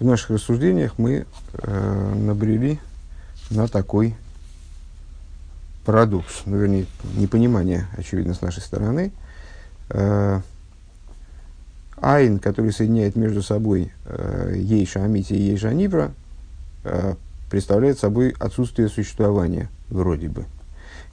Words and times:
в 0.00 0.04
наших 0.04 0.30
рассуждениях 0.30 0.94
мы 0.96 1.26
э, 1.52 2.14
набрели 2.14 2.80
на 3.50 3.68
такой 3.68 4.16
парадокс, 5.84 6.42
ну, 6.46 6.56
вернее, 6.56 6.86
непонимание, 7.16 7.86
очевидно, 7.96 8.32
с 8.32 8.40
нашей 8.40 8.62
стороны. 8.62 9.12
Э, 9.90 10.40
айн, 11.96 12.38
который 12.38 12.72
соединяет 12.72 13.14
между 13.14 13.42
собой 13.42 13.92
э, 14.06 14.54
Ейша 14.56 15.04
Амити 15.04 15.34
и 15.34 15.50
Ейша 15.50 15.74
Нибра, 15.74 16.12
э, 16.84 17.14
представляет 17.50 17.98
собой 17.98 18.34
отсутствие 18.38 18.88
существования, 18.88 19.68
вроде 19.90 20.28
бы. 20.28 20.46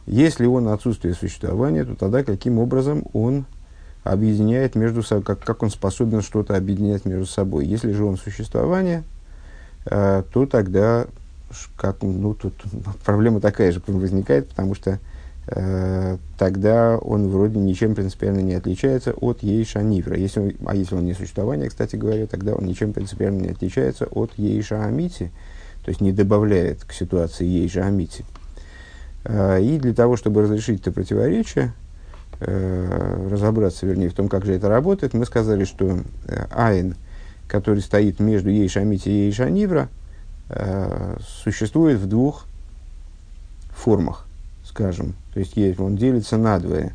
Если 0.05 0.45
он 0.45 0.69
отсутствие 0.69 1.13
существования, 1.13 1.83
то 1.83 1.95
тогда 1.95 2.23
каким 2.23 2.57
образом 2.57 3.03
он 3.11 3.45
объединяет 4.11 4.75
между 4.75 5.03
собой, 5.03 5.23
как, 5.23 5.39
как 5.39 5.63
он 5.63 5.69
способен 5.69 6.21
что-то 6.21 6.55
объединять 6.55 7.05
между 7.05 7.25
собой. 7.25 7.65
Если 7.65 7.91
же 7.91 8.03
он 8.03 8.17
существование, 8.17 9.03
э, 9.85 10.23
то 10.31 10.45
тогда 10.45 11.07
как, 11.75 12.01
ну, 12.01 12.33
тут 12.33 12.53
проблема 13.05 13.39
такая 13.39 13.71
же 13.71 13.81
возникает, 13.87 14.49
потому 14.49 14.75
что 14.75 14.99
э, 15.47 16.17
тогда 16.37 16.97
он 16.97 17.29
вроде 17.29 17.57
ничем 17.57 17.95
принципиально 17.95 18.39
не 18.39 18.55
отличается 18.55 19.13
от 19.13 19.43
Ейша 19.43 19.81
Нивра. 19.81 20.17
Если 20.17 20.39
он, 20.39 20.53
а 20.65 20.75
если 20.75 20.95
он 20.95 21.05
не 21.05 21.13
существование, 21.13 21.69
кстати 21.69 21.95
говоря, 21.95 22.27
тогда 22.27 22.53
он 22.53 22.65
ничем 22.65 22.93
принципиально 22.93 23.41
не 23.41 23.49
отличается 23.49 24.05
от 24.05 24.31
Ейша 24.37 24.83
Амити, 24.83 25.31
то 25.83 25.89
есть 25.89 26.01
не 26.01 26.11
добавляет 26.11 26.83
к 26.83 26.91
ситуации 26.91 27.45
Ейша 27.45 27.85
Амити. 27.85 28.25
Э, 29.23 29.61
и 29.61 29.79
для 29.79 29.93
того, 29.93 30.17
чтобы 30.17 30.41
разрешить 30.41 30.81
это 30.81 30.91
противоречие, 30.91 31.73
э, 32.39 33.29
разобраться, 33.31 33.85
вернее, 33.85 34.09
в 34.09 34.13
том, 34.13 34.29
как 34.29 34.45
же 34.45 34.53
это 34.53 34.69
работает, 34.69 35.13
мы 35.13 35.25
сказали, 35.25 35.65
что 35.65 35.99
э, 36.27 36.45
Айн, 36.51 36.95
который 37.47 37.81
стоит 37.81 38.19
между 38.19 38.49
Ейша 38.49 38.81
Амити 38.81 39.09
и 39.09 39.25
Ейша 39.25 39.49
Нивра, 39.49 39.89
Э, 40.49 41.17
существует 41.43 41.99
в 41.99 42.07
двух 42.07 42.45
формах, 43.71 44.25
скажем. 44.63 45.13
То 45.33 45.39
есть, 45.39 45.57
он 45.79 45.97
делится 45.97 46.37
на 46.37 46.59
двое. 46.59 46.93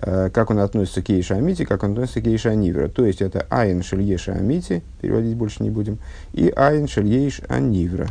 Как 0.00 0.50
он 0.50 0.58
относится 0.58 1.02
к 1.02 1.08
Ейша 1.08 1.36
Амити, 1.36 1.64
как 1.64 1.84
он 1.84 1.92
относится 1.92 2.20
к 2.20 2.26
Ейша 2.26 2.50
Анивра. 2.50 2.88
То 2.88 3.06
есть, 3.06 3.22
это 3.22 3.46
Айн 3.48 3.84
Шельеша 3.84 4.32
Амити, 4.32 4.82
переводить 5.00 5.36
больше 5.36 5.62
не 5.62 5.70
будем, 5.70 5.98
и 6.32 6.48
Айн 6.48 6.88
Шельеш 6.88 7.40
Анивра. 7.46 8.08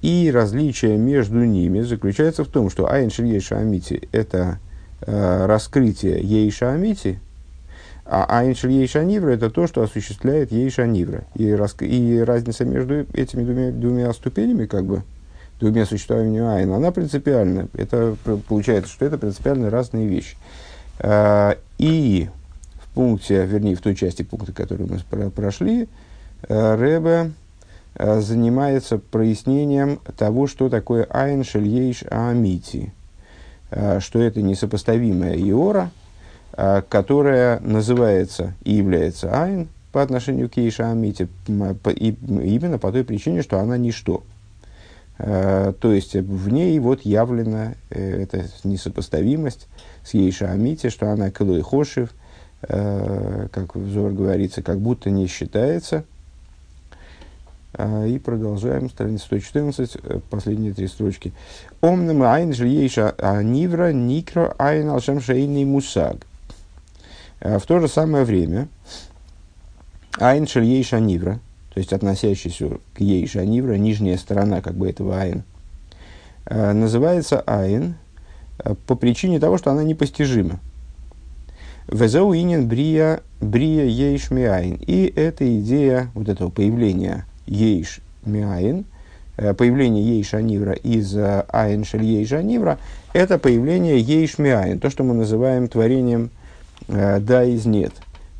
И 0.00 0.30
различие 0.34 0.96
между 0.96 1.44
ними 1.44 1.82
заключается 1.82 2.42
в 2.42 2.48
том, 2.48 2.68
что 2.68 2.90
Айн 2.90 3.10
Шельеша 3.10 3.58
Амити– 3.58 4.08
это 4.12 4.58
раскрытие 5.06 6.20
Ейша 6.20 6.72
Амити– 6.72 7.20
а 8.04 8.26
Айншель 8.28 8.72
Ейшанивра– 8.72 9.30
это 9.32 9.48
то, 9.48 9.66
что 9.66 9.82
осуществляет 9.82 10.50
Ейшанивра. 10.50 11.24
И, 11.34 11.50
раз, 11.52 11.76
и 11.80 12.18
разница 12.20 12.64
между 12.64 13.06
этими 13.12 13.44
двумя, 13.44 13.70
двумя 13.70 14.12
ступенями, 14.12 14.66
как 14.66 14.84
бы, 14.84 15.02
двумя 15.60 15.86
существованиями 15.86 16.46
Айн, 16.46 16.72
она 16.72 16.90
принципиальна. 16.90 17.68
Это 17.74 18.16
получается, 18.48 18.92
что 18.92 19.06
это 19.06 19.18
принципиально 19.18 19.70
разные 19.70 20.08
вещи. 20.08 20.36
А, 20.98 21.56
и 21.78 22.28
в 22.82 22.94
пункте, 22.94 23.46
вернее, 23.46 23.76
в 23.76 23.80
той 23.80 23.94
части 23.94 24.22
пункта, 24.22 24.52
который 24.52 24.86
мы 24.86 25.30
прошли, 25.30 25.88
а, 26.48 26.76
Рэбе 26.76 27.32
занимается 27.94 28.98
прояснением 28.98 30.00
того, 30.16 30.46
что 30.46 30.70
такое 30.70 31.06
Айн 31.10 31.44
Шельейш 31.44 32.04
Амити, 32.10 32.92
что 34.00 34.20
это 34.20 34.42
несопоставимая 34.42 35.36
Иора– 35.36 35.90
а, 36.54 36.82
которая 36.82 37.60
называется 37.60 38.54
и 38.62 38.74
является 38.74 39.32
айн 39.42 39.68
по 39.90 40.02
отношению 40.02 40.50
к 40.50 40.56
Ейша 40.58 40.90
Амите, 40.90 41.28
именно 41.46 42.78
по 42.78 42.92
той 42.92 43.04
причине, 43.04 43.42
что 43.42 43.58
она 43.58 43.76
ничто. 43.78 44.22
То 45.18 45.76
есть 45.82 46.14
в 46.14 46.48
ней 46.48 46.78
вот 46.78 47.02
явлена 47.02 47.74
э, 47.90 48.22
эта 48.22 48.46
несопоставимость 48.64 49.68
с 50.02 50.14
Ейша 50.14 50.50
Амите, 50.50 50.90
что 50.90 51.10
она 51.10 51.30
Калуй 51.30 51.60
Хошев, 51.60 52.10
э, 52.62 53.48
как 53.52 53.76
взор 53.76 54.12
говорится, 54.12 54.62
как 54.62 54.80
будто 54.80 55.10
не 55.10 55.26
считается. 55.28 56.04
А, 57.74 58.06
и 58.06 58.18
продолжаем, 58.18 58.90
страница 58.90 59.26
114, 59.26 59.96
э, 60.02 60.20
последние 60.30 60.74
три 60.74 60.88
строчки. 60.88 61.32
Омнам 61.80 62.22
айн 62.22 62.52
жильейша 62.52 63.14
нивра 63.42 63.92
никро 63.92 64.54
айн 64.58 64.88
алшам 64.88 65.20
шейный 65.20 65.64
мусаг. 65.64 66.26
Э, 67.40 67.58
в 67.58 67.66
то 67.66 67.80
же 67.80 67.88
самое 67.88 68.24
время 68.24 68.68
Айн 70.18 70.46
шель 70.46 70.64
ейша 70.64 71.00
нивра, 71.00 71.40
то 71.72 71.80
есть 71.80 71.92
относящийся 71.92 72.78
к 72.94 73.00
ейша 73.00 73.46
нивра, 73.46 73.74
нижняя 73.74 74.18
сторона 74.18 74.60
как 74.60 74.74
бы 74.74 74.90
этого 74.90 75.18
айн, 75.18 75.42
э, 76.44 76.72
называется 76.72 77.40
айн 77.40 77.94
э, 78.58 78.74
по 78.86 78.94
причине 78.94 79.40
того, 79.40 79.56
что 79.56 79.70
она 79.70 79.82
непостижима. 79.82 80.60
וזהו 81.88 82.34
ענין 82.34 82.68
בריאה, 82.68 83.22
בריאה 83.40 83.84
יש 83.84 84.30
מאין. 84.30 84.74
И 84.86 85.12
эта 85.16 85.58
идея 85.58 86.10
вот 86.14 86.28
этого 86.28 86.50
появления 86.50 87.26
יש 87.46 88.00
מאין, 88.24 88.84
появление 89.36 90.04
יש 90.04 90.42
הנברא 90.42 90.72
из 90.72 91.16
אין 91.16 91.84
של 91.84 92.04
יש 92.04 92.42
הנברא, 92.42 92.78
это 93.12 93.38
появление 93.38 93.98
יש 93.98 94.38
מאין, 94.38 94.78
то, 94.78 94.90
что 94.90 95.04
мы 95.04 95.14
называем 95.14 95.68
творением– 95.68 96.30
Э, 96.88 97.20
да 97.20 97.44
из 97.44 97.66
нет, 97.66 97.92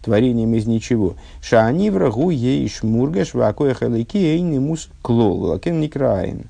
творением 0.02 0.54
из 0.54 0.66
ничего. 0.66 1.16
שהנברא 1.40 2.10
הוא 2.10 2.30
יש 2.30 2.82
מורגש 2.82 3.34
והכח 3.34 3.74
האלקי 3.74 4.18
אינו 4.18 4.58
מושג 4.58 4.88
כלל, 5.02 5.44
לכן 5.44 5.80
נקרא 5.80 6.12
אין. 6.12 6.44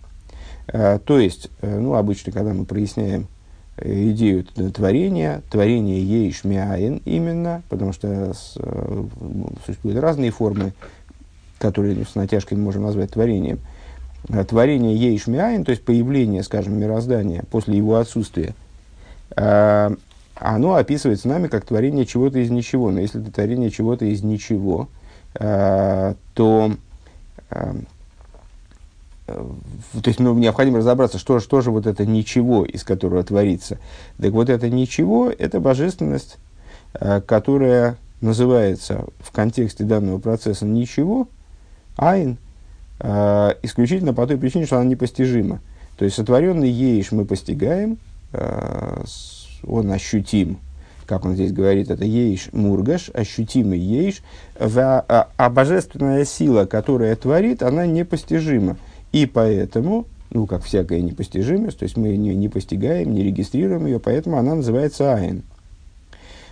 Э, 0.69 0.99
то 1.05 1.19
есть, 1.19 1.51
э, 1.61 1.79
ну, 1.79 1.95
обычно, 1.95 2.33
когда 2.33 2.55
мы 2.55 2.65
проясняем 2.65 3.27
идею 3.83 4.45
творения, 4.45 5.43
творение 5.51 6.03
ейш 6.03 6.45
миаин 6.45 7.01
именно, 7.05 7.63
потому 7.71 7.93
что 7.93 8.33
существуют 9.65 9.99
разные 9.99 10.31
формы, 10.31 10.75
которые 11.63 12.05
с 12.05 12.17
натяжкой 12.17 12.59
мы 12.59 12.65
можем 12.65 12.83
назвать 12.83 13.13
творением. 13.13 13.61
Творение 14.49 14.97
ейш 14.97 15.29
миаин, 15.29 15.65
то 15.65 15.71
есть 15.71 15.85
появление, 15.85 16.43
скажем, 16.43 16.79
мироздания 16.79 17.45
после 17.51 17.77
его 17.77 17.97
отсутствия, 17.97 18.55
оно 19.35 20.75
описывается 20.75 21.29
нами 21.29 21.47
как 21.47 21.65
творение 21.65 22.05
чего-то 22.05 22.41
из 22.41 22.51
ничего. 22.51 22.91
Но 22.91 23.01
если 23.01 23.23
это 23.23 23.33
творение 23.33 23.71
чего-то 23.71 24.05
из 24.05 24.23
ничего, 24.23 24.89
э, 25.35 26.15
то 26.35 26.73
то 29.27 30.07
есть 30.07 30.19
ну, 30.19 30.35
необходимо 30.35 30.79
разобраться, 30.79 31.19
что, 31.19 31.39
что 31.39 31.61
же 31.61 31.71
вот 31.71 31.87
это 31.87 32.05
ничего, 32.05 32.65
из 32.65 32.83
которого 32.83 33.23
творится. 33.23 33.79
Так 34.21 34.33
вот 34.33 34.51
это 34.51 34.69
ничего, 34.69 35.31
это 35.31 35.61
божественность, 35.61 36.39
которая 36.93 37.97
называется 38.21 39.05
в 39.21 39.31
контексте 39.31 39.85
данного 39.85 40.19
процесса 40.19 40.67
ничего, 40.67 41.29
айн, 41.97 42.39
э, 43.01 43.55
исключительно 43.63 44.15
по 44.15 44.27
той 44.27 44.39
причине, 44.39 44.67
что 44.67 44.77
она 44.77 44.85
непостижима. 44.85 45.61
То 45.97 46.05
есть 46.05 46.17
сотворенный 46.17 46.71
еиш 46.71 47.13
мы 47.13 47.25
постигаем, 47.25 47.99
э, 48.33 49.05
он 49.67 49.93
ощутим, 49.93 50.59
как 51.07 51.25
он 51.25 51.35
здесь 51.35 51.53
говорит, 51.53 51.91
это 51.91 52.05
ейш 52.05 52.49
мургаш, 52.53 53.11
ощутимый 53.13 53.79
ейш, 53.79 54.23
а, 54.59 55.29
а 55.37 55.51
божественная 55.51 56.25
сила, 56.25 56.65
которая 56.65 57.17
творит, 57.17 57.63
она 57.63 57.87
непостижима. 57.87 58.77
И 59.13 59.27
поэтому, 59.27 60.07
ну, 60.31 60.47
как 60.47 60.65
всякая 60.65 61.01
непостижимость, 61.01 61.79
то 61.79 61.83
есть 61.85 61.97
мы 61.97 62.17
не, 62.17 62.35
не 62.35 62.49
постигаем, 62.49 63.13
не 63.13 63.23
регистрируем 63.23 63.87
ее, 63.87 64.01
поэтому 64.01 64.39
она 64.39 64.55
называется 64.55 65.15
айн. 65.15 65.43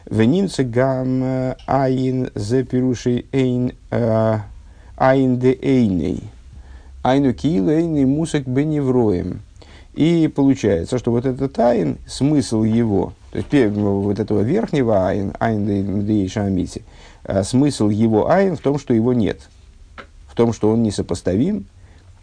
Венимцы 0.09 0.65
гам 0.65 1.23
э, 1.23 1.57
айн 1.67 2.31
зе 2.35 2.65
пирушей 2.65 3.27
эйн 3.33 3.73
э, 5.01 5.05
айн 5.05 5.39
де 5.39 5.59
эйней. 5.61 6.23
Айну 7.03 7.33
кил 7.33 7.71
эйней 7.71 8.05
мусак 8.05 8.47
беневроем. 8.47 9.41
И 9.95 10.29
получается, 10.29 10.99
что 10.99 11.11
вот 11.11 11.27
этот 11.27 11.59
айн, 11.59 11.99
смысл 12.07 12.63
его, 12.63 13.13
то 13.33 13.39
есть 13.39 13.77
вот 13.77 14.21
этого 14.21 14.41
верхнего 14.43 15.09
айн, 15.09 15.33
айн 15.41 16.07
дейшамити, 16.07 16.83
смысл 17.43 17.89
его 17.89 18.31
אין 18.31 18.57
в 18.57 18.61
том, 18.61 18.79
что 18.79 18.95
его 18.95 19.13
нет. 19.13 19.41
В 20.29 20.37
том, 20.37 20.53
что 20.53 20.71
он 20.71 20.83
несопоставим, 20.83 21.67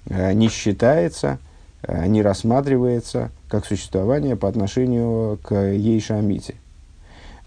э, 0.10 0.32
не 0.34 0.48
считается, 0.48 1.40
э, 1.84 2.08
не 2.08 2.22
рассматривается 2.22 3.32
как 3.50 3.66
существование 3.66 4.36
по 4.36 4.48
отношению 4.48 5.38
к 5.44 5.54
יש 5.54 5.84
האמיתי. 5.84 6.56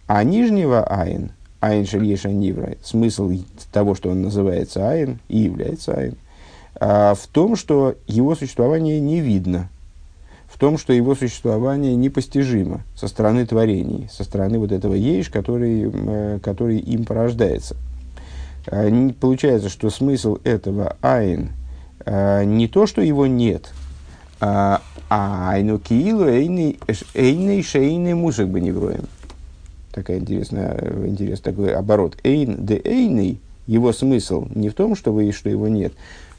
А 0.07 0.23
нижнего 0.23 0.85
אין, 0.85 1.31
אין 1.61 1.87
של 1.87 2.06
היש 2.06 2.31
הנברא, 2.31 2.77
смысл 2.83 3.31
того, 3.73 3.95
что 3.95 4.11
он 4.11 4.23
называется 4.23 4.89
אין 4.89 5.21
и 5.29 5.39
является 5.39 5.93
אין, 5.93 6.17
в 6.75 7.27
том, 7.33 7.57
что 7.57 7.95
его 8.07 8.35
существование 8.35 9.01
не 9.01 9.21
видно– 9.21 9.69
том, 10.61 10.77
что 10.77 10.93
его 10.93 11.15
существование 11.15 11.97
непостижимо 11.97 12.83
со 12.95 13.09
стороны 13.09 13.47
творений, 13.47 14.11
со 14.13 14.25
стороны 14.25 14.59
вот 14.59 14.73
этого 14.73 14.93
יש, 14.93 15.31
который, 15.31 15.91
э, 15.91 16.39
который 16.43 16.79
им 16.79 17.07
порождается. 17.07 17.77
Получается, 19.21 19.71
что 19.71 19.89
смысл 19.89 20.37
этого 20.45 20.97
айн 21.01 21.53
не 22.07 22.69
то, 22.69 22.87
что 22.87 23.01
его 23.01 23.27
нет, 23.27 23.73
а 24.39 24.83
айну 25.09 25.79
киилу 25.79 26.27
эйный 26.27 27.63
шейный 27.63 28.15
мусок 28.15 28.49
бы 28.49 28.61
не 28.61 28.71
вроем. 28.71 29.07
Такая 29.93 30.19
интересная, 30.19 30.79
интересный 31.07 31.53
такой 31.53 31.75
оборот. 31.75 32.17
Эйн 32.23 32.65
де 32.65 32.81
эйный, 32.85 33.41
его 33.67 33.93
смысл 33.93 34.47
не 34.55 34.69
в 34.69 34.75
том, 34.75 34.95
что, 34.95 35.13
вы, 35.13 35.33
что 35.33 35.49
его 35.49 35.69
нет, 35.69 35.93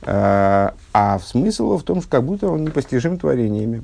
а, 0.03 0.73
а 0.93 1.19
смысл 1.19 1.77
в 1.77 1.83
том, 1.83 2.01
что 2.01 2.09
как 2.09 2.23
будто 2.23 2.47
он 2.47 2.63
непостижим 2.63 3.17
творениями. 3.17 3.83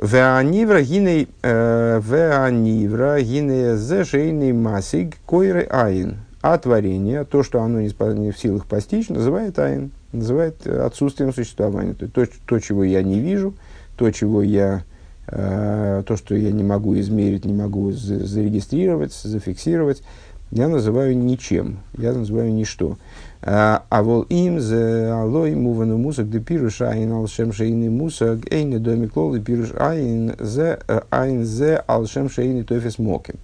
Веанивра 0.00 0.80
гиней 0.80 1.28
э, 1.42 2.00
веанивра 2.02 3.20
гиней 3.20 3.76
зешейный 3.76 4.52
масиг 4.52 5.18
койры 5.26 5.66
айн. 5.70 6.16
А 6.40 6.56
творение, 6.56 7.24
то, 7.24 7.42
что 7.42 7.60
оно 7.60 7.82
не 7.82 8.30
в 8.30 8.38
силах 8.38 8.64
постичь, 8.64 9.10
называет 9.10 9.58
айн, 9.58 9.90
называет 10.12 10.66
отсутствием 10.66 11.34
существования. 11.34 11.92
То, 11.92 12.08
то, 12.08 12.26
то 12.46 12.58
чего 12.60 12.82
я 12.82 13.02
не 13.02 13.20
вижу, 13.20 13.52
то, 13.96 14.10
чего 14.10 14.40
я, 14.40 14.76
э, 14.76 14.80
то, 15.30 16.16
что 16.16 16.34
я 16.34 16.50
не 16.50 16.64
могу 16.64 16.98
измерить, 16.98 17.44
не 17.44 17.54
могу 17.54 17.92
зарегистрировать, 17.92 19.12
зафиксировать, 19.12 20.02
я 20.50 20.66
называю 20.66 21.16
ничем, 21.16 21.78
я 21.96 22.12
называю 22.12 22.52
ничто. 22.52 22.96
А, 23.42 23.84
а 23.88 24.02
вол 24.02 24.22
им 24.22 24.60
за 24.60 25.18
алой 25.22 25.54
мувану 25.54 25.96
мусак 25.96 26.28
де 26.28 26.40
пируш 26.40 26.82
айн 26.82 27.12
алшем 27.12 27.52
шейный 27.52 27.88
мусак 27.88 28.52
эйны 28.52 28.80
доми 28.80 29.06
клолы 29.06 29.40
пируш 29.40 29.72
айн 29.78 30.34
зе 30.40 30.80
э, 30.88 31.00
айн 31.10 31.44
зе 31.44 31.82
алшем 31.86 32.28
шейный 32.28 32.64
тофис 32.64 32.98
моким. 32.98 33.36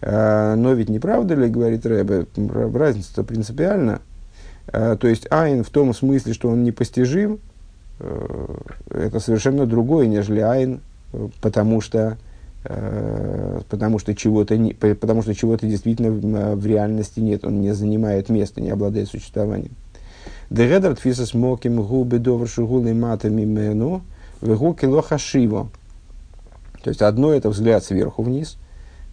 А, 0.00 0.56
но 0.56 0.72
ведь 0.72 0.88
не 0.88 0.98
правда 0.98 1.34
ли, 1.34 1.48
говорит 1.48 1.84
Рэбе, 1.84 2.26
разница-то 2.74 3.22
принципиальна. 3.22 4.00
А, 4.68 4.96
то 4.96 5.06
есть 5.06 5.26
айн 5.30 5.62
в 5.62 5.70
том 5.70 5.92
смысле, 5.94 6.32
что 6.32 6.48
он 6.48 6.64
непостижим, 6.64 7.34
э, 7.34 7.38
это 7.98 9.20
совершенно 9.20 9.66
другое, 9.66 10.06
нежели 10.06 10.40
айн, 10.40 10.80
потому 11.40 11.80
что 11.80 12.18
Э, 12.68 13.60
потому 13.68 13.98
что 13.98 14.14
чего-то 14.14 14.56
не, 14.56 14.72
потому 14.72 15.22
что 15.22 15.34
чего-то 15.34 15.66
действительно 15.66 16.56
в, 16.56 16.66
реальности 16.66 17.20
нет, 17.20 17.44
он 17.44 17.60
не 17.60 17.72
занимает 17.72 18.28
места, 18.28 18.60
не 18.60 18.70
обладает 18.70 19.08
существованием. 19.08 19.72
Дегедер 20.50 20.96
тфисас 20.96 21.34
моким 21.34 21.82
губы 21.82 22.18
доваршу 22.18 22.66
гулы 22.66 22.92
матами 22.92 23.44
мену 23.44 24.02
вегу 24.40 24.74
кило 24.74 25.00
хашиво. 25.00 25.68
То 26.82 26.90
есть 26.90 27.02
одно 27.02 27.32
это 27.32 27.50
взгляд 27.50 27.84
сверху 27.84 28.22
вниз, 28.22 28.56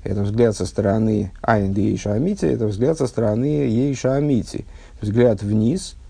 это 0.04 0.24
взгляд 0.24 0.56
со 0.56 0.66
стороны 0.66 1.32
Айнды 1.42 1.82
Ейша 1.82 2.14
Амити, 2.14 2.46
это 2.46 2.66
взгляд 2.68 2.98
со 2.98 3.06
стороны 3.08 3.46
Ейша 3.46 4.16
Амити. 4.16 4.66
Взгляд 5.00 5.44
вниз, 5.44 5.96
э, 5.96 6.03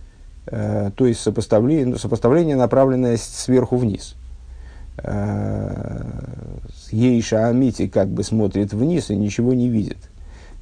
то 0.45 1.05
есть 1.05 1.21
сопоставление, 1.21 1.97
сопоставление, 1.97 2.55
направленное 2.55 3.17
сверху 3.17 3.77
вниз. 3.77 4.15
Э, 4.97 6.03
Ейша 6.91 7.47
Амити 7.47 7.87
как 7.87 8.09
бы 8.09 8.23
смотрит 8.23 8.73
вниз 8.73 9.09
и 9.09 9.15
ничего 9.15 9.53
не 9.53 9.69
видит. 9.69 9.97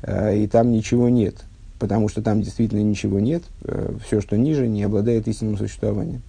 Э, 0.04 0.36
и 0.36 0.48
там 0.48 0.72
ничего 0.72 1.10
нет, 1.10 1.36
потому 1.80 2.08
что 2.08 2.22
там 2.22 2.42
действительно 2.42 2.82
ничего 2.82 3.20
нет. 3.20 3.44
Э, 3.64 3.94
Все, 4.06 4.22
что 4.22 4.38
ниже, 4.38 4.68
не 4.68 4.84
обладает 4.84 5.28
истинным 5.28 5.58
существованием. 5.58 6.22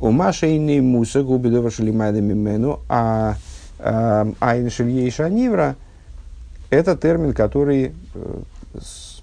У 0.00 0.10
и 0.10 0.80
Муса 0.80 1.22
губидова 1.22 1.70
шалимайда 1.70 2.20
мимену, 2.20 2.80
а 2.88 3.36
Айн 3.78 4.68
Шельейша 4.68 5.28
Нивра– 5.28 5.76
это 6.70 6.96
термин, 6.96 7.32
который 7.34 7.92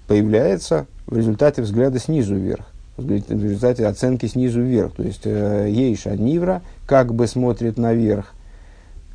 появляется 0.06 0.86
в 1.06 1.16
результате 1.18 1.60
взгляда 1.60 1.98
снизу 1.98 2.34
вверх 2.34 2.69
в 3.00 3.44
результате 3.44 3.86
оценки 3.86 4.26
снизу 4.26 4.62
вверх. 4.62 4.94
То 4.94 5.02
есть 5.02 5.22
э, 5.24 5.68
Ейша 5.70 6.16
Нивра 6.16 6.62
как 6.86 7.14
бы 7.14 7.26
смотрит 7.26 7.78
наверх 7.78 8.32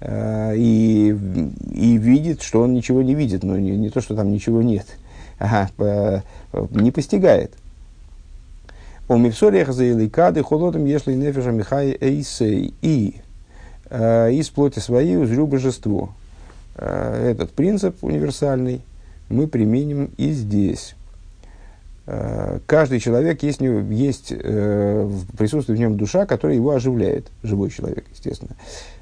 э, 0.02 0.54
и, 0.58 1.16
и 1.74 1.98
видит, 1.98 2.42
что 2.42 2.62
он 2.62 2.74
ничего 2.74 3.02
не 3.02 3.16
видит, 3.16 3.44
но 3.44 3.58
не, 3.58 3.72
не 3.72 3.90
то, 3.90 4.02
что 4.02 4.16
там 4.16 4.32
ничего 4.32 4.62
нет, 4.62 4.86
а, 5.40 5.70
э, 5.78 6.22
не 6.72 6.92
постигает. 6.92 7.54
У 9.08 9.18
Мипсориях 9.18 9.72
за 9.72 9.92
Иликады 9.92 10.42
холодом 10.42 10.86
если 10.86 11.14
нефиша 11.14 11.52
Михай 11.52 11.96
Эйсей 12.00 12.74
и 12.82 13.16
из 13.88 14.50
плоти 14.50 14.80
своей 14.80 15.16
узрю 15.16 15.46
божество. 15.46 16.10
Этот 16.76 17.52
принцип 17.52 18.04
универсальный 18.04 18.82
мы 19.30 19.48
применим 19.48 20.10
и 20.18 20.32
здесь. 20.32 20.96
Э, 22.08 22.60
каждый 22.68 23.00
человек 23.00 23.42
есть, 23.42 23.62
есть 23.62 24.32
э, 24.32 25.10
присутствует 25.38 25.80
в 25.80 25.82
нем 25.82 25.98
душа, 25.98 26.26
которая 26.26 26.56
его 26.56 26.72
оживляет, 26.72 27.32
живой 27.42 27.72
человек, 27.72 28.06
естественно. 28.12 28.56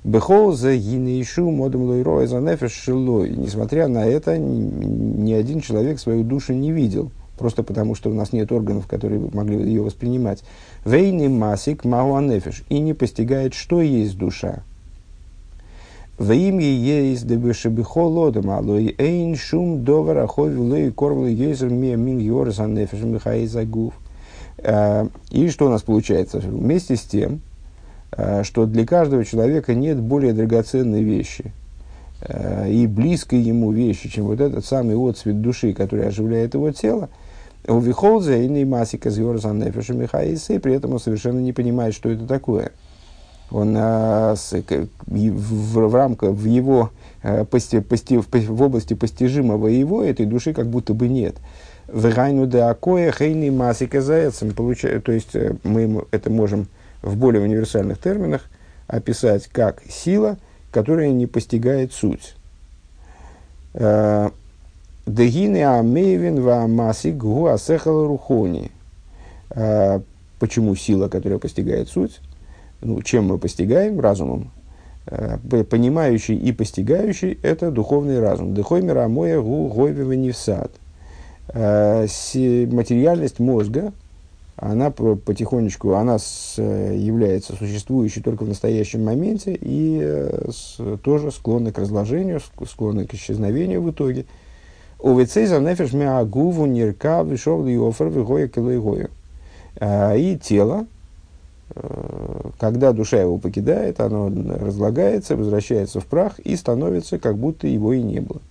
Бехол 0.03 0.53
за 0.53 0.75
гинейшу 0.75 1.49
модом 1.51 1.83
лойро 1.83 2.25
за 2.25 2.69
шилой. 2.69 3.31
Несмотря 3.31 3.87
на 3.87 4.05
это, 4.05 4.37
ни 4.37 5.33
один 5.33 5.59
человек 5.59 5.99
свою 5.99 6.23
душу 6.23 6.53
не 6.53 6.71
видел, 6.71 7.11
просто 7.37 7.63
потому 7.63 7.95
что 7.95 8.09
у 8.09 8.13
нас 8.13 8.31
нет 8.31 8.51
органов, 8.51 8.87
которые 8.87 9.19
могли 9.33 9.57
ее 9.57 9.81
воспринимать. 9.81 10.43
Вейни 10.85 11.27
масик 11.27 11.83
мауанефиш 11.83 12.63
и 12.69 12.79
не 12.79 12.93
постигает, 12.93 13.53
что 13.53 13.81
есть 13.81 14.17
душа. 14.17 14.63
В 16.17 16.31
имя 16.31 16.63
есть 16.63 17.25
дебешебихо 17.25 18.03
лодом, 18.03 18.51
алой 18.51 18.93
эйн 18.99 19.35
шум 19.35 19.83
довар 19.83 20.19
ахови 20.19 20.61
лей 20.61 20.91
корвал 20.91 21.25
езер 21.25 21.69
ми 21.69 21.95
мин 21.95 22.19
йорс 22.19 22.59
аннефеш 22.59 22.99
михаи 22.99 23.47
загув. 23.47 23.95
Э, 24.59 25.07
и 25.31 25.49
что 25.49 25.65
у 25.65 25.69
нас 25.69 25.81
получается? 25.81 26.37
Вместе 26.37 26.97
с 26.97 27.01
тем, 27.01 27.41
э, 28.11 28.43
что 28.43 28.67
для 28.67 28.85
каждого 28.85 29.25
человека 29.25 29.73
нет 29.73 29.99
более 29.99 30.33
драгоценной 30.33 31.01
вещи 31.01 31.51
э, 32.21 32.69
и 32.69 32.85
близкой 32.85 33.39
ему 33.39 33.71
вещи, 33.71 34.07
чем 34.07 34.25
вот 34.25 34.39
этот 34.39 34.65
самый 34.67 34.95
отцвет 34.95 35.41
души, 35.41 35.73
который 35.73 36.07
оживляет 36.07 36.53
его 36.53 36.71
тело, 36.71 37.09
у 37.67 37.79
Вихолза 37.79 38.37
и 38.37 38.47
Неймасика 38.47 39.09
Нефеша 39.09 39.93
Михаиса, 39.93 40.53
и 40.53 40.59
при 40.59 40.75
этом 40.75 40.93
он 40.93 40.99
совершенно 40.99 41.39
не 41.39 41.53
понимает, 41.53 41.95
что 41.95 42.11
это 42.11 42.27
такое– 42.27 42.71
он 43.51 43.75
а, 43.77 44.35
с, 44.35 44.51
в, 44.51 45.77
в 45.77 45.95
рамках, 45.95 46.31
в 46.31 46.45
его, 46.45 46.91
пости, 47.49 47.79
пости, 47.79 48.17
в, 48.17 48.61
области 48.61 48.93
постижимого 48.93 49.67
его, 49.67 50.03
этой 50.03 50.25
души 50.25 50.53
как 50.53 50.67
будто 50.67 50.93
бы 50.93 51.07
нет. 51.07 51.35
В 51.87 52.05
райну 52.13 52.47
де 52.47 52.59
акоя 52.59 53.11
хейни 53.11 53.49
масика 53.49 54.01
заяцем, 54.01 54.53
то 54.53 55.11
есть 55.11 55.35
э, 55.35 55.55
мы 55.63 56.05
это 56.11 56.29
можем 56.29 56.67
в 57.01 57.17
более 57.17 57.43
универсальных 57.43 57.99
терминах 57.99 58.43
описать 58.87 59.47
как 59.47 59.81
сила, 59.89 60.37
которая 60.71 61.11
не 61.11 61.27
постигает 61.27 61.93
суть. 61.93 62.35
Дегины 65.05 65.63
амейвин 65.63 66.41
ва 66.41 66.65
масик 66.67 67.17
гу 67.17 67.47
асехал 67.47 68.07
рухони. 68.07 68.71
Почему 70.39 70.75
сила, 70.75 71.09
которая 71.09 71.39
постигает 71.39 71.89
суть? 71.89 72.21
Ну, 72.83 73.01
чем 73.01 73.25
мы 73.27 73.37
постигаем 73.37 73.99
разумом, 73.99 74.51
э, 75.07 75.37
понимающий 75.69 76.35
и 76.35 76.51
постигающий– 76.51 77.39
это 77.43 77.71
духовный 77.71 78.19
разум. 78.19 78.53
Дыхой 78.53 78.81
мира 78.81 79.07
моя 79.07 79.41
гу 79.41 79.67
гойвева 79.67 80.13
невсад. 80.13 80.71
Э, 81.49 82.05
материальность 82.71 83.39
мозга, 83.39 83.93
она 84.55 84.91
потихонечку, 84.91 85.93
она 85.93 86.19
с, 86.19 86.61
является 86.61 87.55
существующей 87.55 88.21
только 88.21 88.43
в 88.43 88.47
настоящем 88.47 89.03
моменте 89.03 89.57
и 89.59 89.99
э, 90.01 90.51
тоже 91.03 91.31
склонна 91.31 91.71
к 91.71 91.79
разложению, 91.79 92.39
склонна 92.69 93.05
к 93.05 93.13
исчезновению 93.13 93.81
в 93.81 93.91
итоге. 93.91 94.25
Увецейза 94.99 95.59
нефеш 95.59 95.91
миагуву 95.91 96.65
нирка 96.65 97.23
вишов 97.23 97.65
лиофер 97.65 98.07
вигоя 98.07 98.47
килойгоя. 98.47 99.09
И 99.81 100.39
тело, 100.41 100.85
Э, 100.85 100.92
когда 102.59 102.93
душа 102.93 103.19
его 103.19 103.37
покидает, 103.37 103.99
оно 103.99 104.29
разлагается, 104.29 105.35
возвращается 105.35 105.99
в 105.99 106.05
прах 106.05 106.39
и 106.39 106.55
становится, 106.55 107.17
как 107.17 107.37
будто 107.37 107.67
его 107.67 107.93
и 107.93 108.01
не 108.01 108.19
было. 108.19 108.41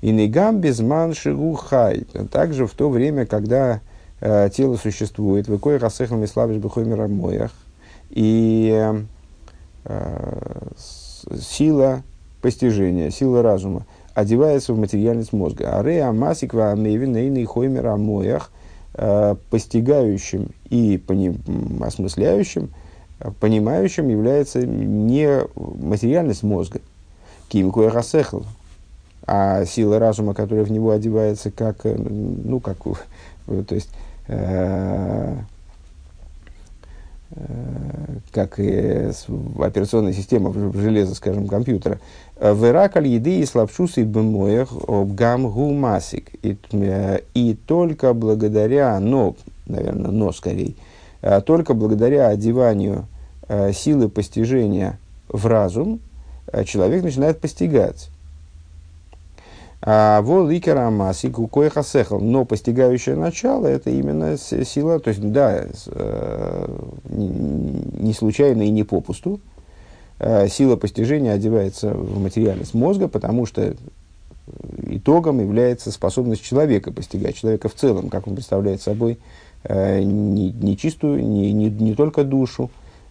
И 0.00 0.10
негам 0.10 0.60
безман 0.60 1.14
шигухай. 1.14 2.06
Также 2.30 2.66
в 2.66 2.72
то 2.72 2.88
время, 2.88 3.26
когда 3.26 3.80
э, 4.20 4.48
тело 4.54 4.76
существует, 4.76 5.48
выкой 5.48 5.76
расехам 5.76 6.22
и 6.24 6.26
слабишь 6.26 6.58
бухоймера 6.58 7.08
моях, 7.08 7.52
и 8.10 8.94
э, 9.84 10.68
сила 11.40 12.02
постижения, 12.40 13.10
сила 13.10 13.42
разума 13.42 13.84
одевается 14.14 14.72
в 14.72 14.78
материальность 14.78 15.32
мозга. 15.32 15.78
Арея 15.78 16.10
масиква 16.12 16.70
амевин 16.70 17.16
и 17.16 17.44
хоймера 17.44 17.96
моях– 17.96 18.50
Э, 18.57 18.57
постигающим 19.50 20.50
и 20.70 20.98
пони, 20.98 21.38
осмысляющим, 21.80 22.70
э, 23.20 23.30
понимающим 23.40 24.08
является 24.08 24.66
не 24.66 25.40
материальность 25.54 26.42
мозга. 26.42 26.80
Кимикуя 27.48 27.90
хасехл. 27.90 28.42
а 29.26 29.64
сила 29.66 29.98
разума, 29.98 30.34
которая 30.34 30.64
в 30.64 30.70
него 30.70 30.90
одевается, 30.90 31.50
как, 31.50 31.84
ну, 31.84 32.60
как, 32.60 32.78
то 33.46 33.74
есть, 33.74 33.90
э, 34.26 35.36
как 38.32 38.58
и 38.58 39.10
операционная 39.58 40.12
система 40.12 40.52
железа, 40.52 41.14
скажем, 41.14 41.46
компьютера. 41.46 41.98
Веракаль 42.40 43.08
еды 43.08 43.40
и 43.40 43.44
слабшусы 43.44 44.04
бмоях 44.04 44.70
обгам 44.86 45.50
гумасик. 45.50 46.32
И 46.42 47.56
только 47.66 48.14
благодаря, 48.14 49.00
но, 49.00 49.34
наверное, 49.66 50.10
но 50.10 50.32
скорее, 50.32 50.74
только 51.46 51.74
благодаря 51.74 52.28
одеванию 52.28 53.06
силы 53.72 54.08
постижения 54.08 54.98
в 55.28 55.46
разум, 55.46 56.00
человек 56.64 57.02
начинает 57.02 57.40
постигать. 57.40 58.10
А 59.80 60.22
вол 60.22 60.50
икера 60.50 60.90
масик 60.90 61.36
коеха 61.52 61.82
сехал. 61.82 62.20
Но 62.20 62.44
постигающее 62.44 63.14
начало 63.14 63.66
это 63.66 63.90
именно 63.90 64.36
сила, 64.36 64.98
то 64.98 65.08
есть 65.08 65.20
да, 65.30 65.66
э, 65.86 66.78
не 67.08 68.12
случайно 68.12 68.62
и 68.62 68.70
не 68.70 68.82
попусту. 68.82 69.40
Э, 70.18 70.48
сила 70.48 70.76
постижения 70.76 71.32
одевается 71.32 71.90
в 71.90 72.20
материальность 72.20 72.74
мозга, 72.74 73.06
потому 73.06 73.46
что 73.46 73.76
итогом 74.84 75.40
является 75.40 75.92
способность 75.92 76.42
человека 76.42 76.92
постигать, 76.92 77.36
человека 77.36 77.68
в 77.68 77.74
целом, 77.74 78.08
как 78.08 78.26
он 78.26 78.34
представляет 78.34 78.82
собой 78.82 79.18
э, 79.62 80.00
не, 80.00 80.50
не 80.50 80.76
чистую, 80.76 81.24
не, 81.24 81.52
не, 81.52 81.70
не 81.70 81.94
только 81.94 82.24
душу, 82.24 82.70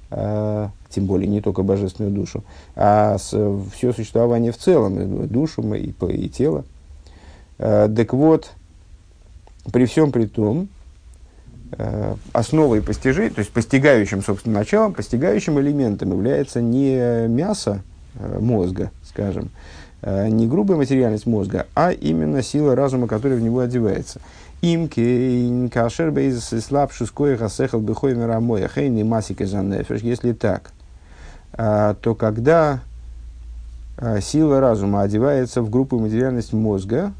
тем 0.09 1.05
более 1.05 1.27
не 1.27 1.41
только 1.41 1.63
божественную 1.63 2.13
душу, 2.13 2.43
а 2.75 3.17
все 3.17 3.93
существование 3.93 4.51
в 4.51 4.57
целом, 4.57 5.27
душу 5.27 5.61
и, 5.73 5.93
и 6.09 6.29
тело. 6.29 6.63
А, 7.59 7.93
так 7.93 8.13
вот, 8.13 8.51
при 9.71 9.85
всем 9.85 10.11
при 10.11 10.25
том, 10.25 10.69
а, 11.73 12.15
основой 12.31 12.81
постижения, 12.81 13.31
то 13.31 13.39
есть 13.39 13.51
постигающим, 13.51 14.23
собственно, 14.23 14.59
началом, 14.59 14.93
постигающим 14.93 15.59
элементом 15.59 16.11
является 16.11 16.61
не 16.61 17.27
мясо 17.27 17.81
мозга, 18.39 18.91
скажем, 19.03 19.49
не 20.01 20.47
грубая 20.47 20.77
материальность 20.77 21.25
мозга, 21.25 21.67
а 21.75 21.91
именно 21.91 22.41
сила 22.41 22.75
разума, 22.75 23.07
которая 23.07 23.37
в 23.37 23.41
него 23.41 23.59
одевается– 23.59 24.21
им 24.61 24.87
кейн 24.87 25.69
кашер 25.69 26.11
бейз 26.11 26.43
слабшус 26.43 27.11
коеха 27.11 27.49
сехал 27.49 27.79
бихой 27.79 28.15
мирамоя 28.15 28.67
хейни 28.67 29.03
масика 29.03 29.45
занефеш. 29.45 30.01
Если 30.01 30.33
так, 30.33 30.71
то 31.55 32.15
когда 32.17 32.81
сила 34.21 34.59
разума 34.59 35.01
одевается 35.01 35.61
в 35.61 35.69
группу 35.69 35.99
материальность 35.99 36.53
мозга, 36.53 37.13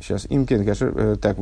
сейчас 0.00 0.26
имкен 0.28 1.18
так, 1.18 1.36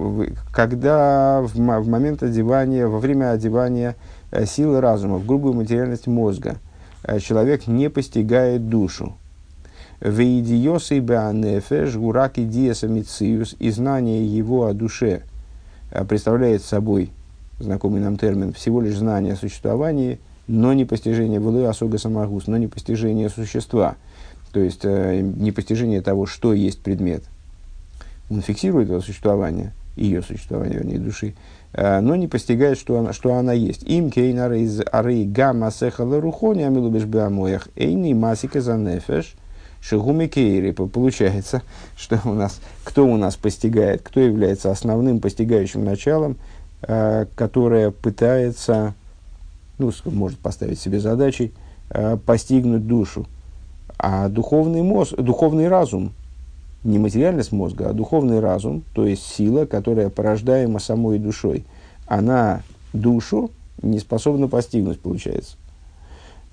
когда 0.52 1.40
в, 1.42 1.54
в 1.54 1.88
момент 1.88 2.22
одевания, 2.22 2.86
во 2.86 2.98
время 2.98 3.32
одевания 3.32 3.96
э, 4.30 4.46
силы 4.46 4.80
разума 4.80 5.18
в 5.18 5.26
грубую 5.26 5.54
материальность 5.54 6.06
мозга. 6.06 6.56
Э, 7.02 7.18
человек 7.18 7.66
не 7.66 7.90
постигает 7.90 8.68
душу, 8.68 9.16
Вейдиосы 10.00 10.98
беанефеш 10.98 11.96
гурак 11.96 12.38
идиеса 12.38 12.88
мициус, 12.88 13.56
и 13.58 13.70
знание 13.70 14.26
его 14.26 14.66
о 14.66 14.74
душе 14.74 15.22
э, 15.90 16.04
представляет 16.04 16.62
собой, 16.62 17.10
знакомый 17.60 18.00
нам 18.00 18.16
термин, 18.16 18.52
всего 18.52 18.80
лишь 18.80 18.96
знание 18.96 19.34
о 19.34 19.36
существовании, 19.36 20.18
но 20.46 20.72
не 20.72 20.84
постижение 20.84 21.40
вылы 21.40 21.66
осога 21.66 21.98
самогус, 21.98 22.48
но 22.48 22.56
не 22.56 22.66
постижение 22.66 23.30
существа, 23.30 23.96
то 24.52 24.60
есть 24.60 24.84
э, 24.84 25.20
не 25.20 25.52
постижение 25.52 26.02
того, 26.02 26.26
что 26.26 26.52
есть 26.52 26.80
предмет. 26.80 27.22
Он 28.30 28.40
фиксирует 28.40 28.90
это 28.90 29.00
существование, 29.00 29.72
ее 29.96 30.22
существование, 30.22 30.78
вернее, 30.78 30.98
души, 30.98 31.34
э, 31.72 32.00
но 32.00 32.16
не 32.16 32.26
постигает, 32.26 32.78
что 32.78 32.98
она, 32.98 33.12
что 33.12 33.34
она 33.34 33.52
есть. 33.52 33.84
Им 33.84 34.10
кейнар 34.10 34.52
из 34.54 34.82
ары 34.90 35.24
гамма 35.24 35.70
сехала 35.70 36.20
рухони 36.20 36.62
амилубеш 36.62 37.04
беамоях 37.04 37.68
эйни 37.76 38.12
масика 38.12 38.60
за 38.60 38.76
нефеш– 38.76 39.36
Шигуми 39.86 40.28
Кейри. 40.28 40.72
Получается, 40.72 41.62
что 41.96 42.18
у 42.24 42.32
нас, 42.32 42.60
кто 42.84 43.06
у 43.06 43.16
нас 43.16 43.36
постигает, 43.36 44.00
кто 44.02 44.20
является 44.20 44.70
основным 44.70 45.20
постигающим 45.20 45.84
началом, 45.84 46.36
э, 46.82 47.26
которое 47.34 47.90
пытается, 47.90 48.94
ну, 49.78 49.92
может 50.06 50.38
поставить 50.38 50.80
себе 50.80 51.00
задачей, 51.00 51.52
э, 51.90 52.16
постигнуть 52.16 52.86
душу. 52.86 53.26
А 53.98 54.28
духовный, 54.28 54.82
мозг, 54.82 55.16
духовный 55.16 55.68
разум, 55.68 56.12
не 56.82 56.98
материальность 56.98 57.52
мозга, 57.52 57.90
а 57.90 57.92
духовный 57.92 58.40
разум, 58.40 58.84
то 58.94 59.06
есть 59.06 59.22
сила, 59.22 59.66
которая 59.66 60.08
порождаема 60.08 60.78
самой 60.78 61.18
душой, 61.18 61.64
она 62.06 62.62
душу 62.94 63.50
не 63.82 63.98
способна 63.98 64.48
постигнуть, 64.48 65.00
получается. 65.00 65.56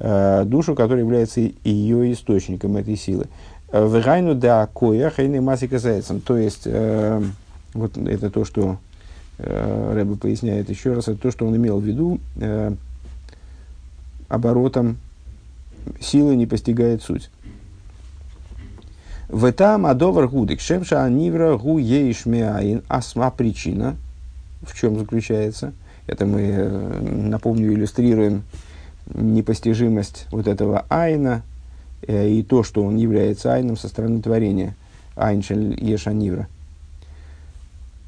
Э, 0.03 0.45
душу, 0.45 0.73
которая 0.73 1.03
является 1.03 1.41
ее 1.63 2.11
источником 2.11 2.75
этой 2.75 2.95
силы. 2.95 3.27
Вегайну 3.71 4.33
да 4.33 4.65
коя 4.65 5.11
хайны 5.11 5.41
масика 5.41 5.77
зайцем. 5.77 6.21
То 6.21 6.37
есть, 6.37 6.63
э, 6.65 7.21
вот 7.75 7.95
это 7.97 8.31
то, 8.31 8.43
что 8.43 8.79
э, 9.37 9.93
Рэбе 9.93 10.15
поясняет 10.15 10.71
еще 10.71 10.93
раз, 10.93 11.07
это 11.07 11.19
то, 11.21 11.29
что 11.29 11.45
он 11.45 11.55
имел 11.55 11.79
в 11.79 11.83
виду 11.83 12.19
э, 12.37 12.73
оборотом 14.27 14.97
силы 15.99 16.35
не 16.35 16.47
постигает 16.47 17.03
суть. 17.03 17.29
В 19.29 19.45
этом 19.45 19.85
адовар 19.85 20.27
гудик 20.27 20.61
шемша 20.61 21.03
анивра 21.03 21.57
гу 21.57 21.77
ейшмеаин 21.77 22.81
асма 22.87 23.29
причина. 23.29 23.97
В 24.63 24.75
чем 24.75 24.97
заключается? 24.97 25.73
Это 26.07 26.25
мы, 26.25 26.41
э, 26.41 26.99
напомню, 27.27 27.71
иллюстрируем 27.71 28.41
непостижимость 29.13 30.27
вот 30.31 30.47
этого 30.47 30.85
айна 30.89 31.43
э, 32.05 32.29
и 32.29 32.43
то, 32.43 32.63
что 32.63 32.83
он 32.83 32.97
является 32.97 33.53
айном 33.53 33.77
со 33.77 33.87
стороны 33.87 34.21
творения, 34.21 34.75
айншель 35.15 35.77
ешанивра. 35.83 36.47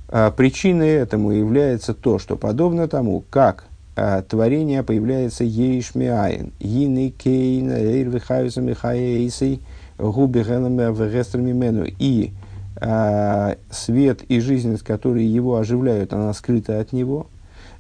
А 0.10 0.32
причиной 0.32 0.90
этому 0.90 1.32
является 1.32 1.94
то, 1.94 2.20
что 2.20 2.36
подобно 2.36 2.88
тому, 2.88 3.24
как 3.30 3.66
а, 3.96 4.22
творение 4.22 4.84
появляется 4.84 5.44
ейшми 5.44 6.06
айн, 6.06 6.52
йины 6.60 7.10
кейна, 7.10 7.74
эйр 7.74 8.10
вихаюса 8.10 8.62
михаэйсей, 8.62 9.60
губи 9.98 10.40
мену, 10.42 11.86
и 11.98 12.32
а, 12.76 13.56
свет 13.72 14.22
и 14.24 14.40
жизненность, 14.40 14.84
которые 14.84 15.32
его 15.32 15.58
оживляют, 15.58 16.14
она 16.14 16.34
скрыта 16.34 16.80
от 16.80 16.94
него– 16.94 17.28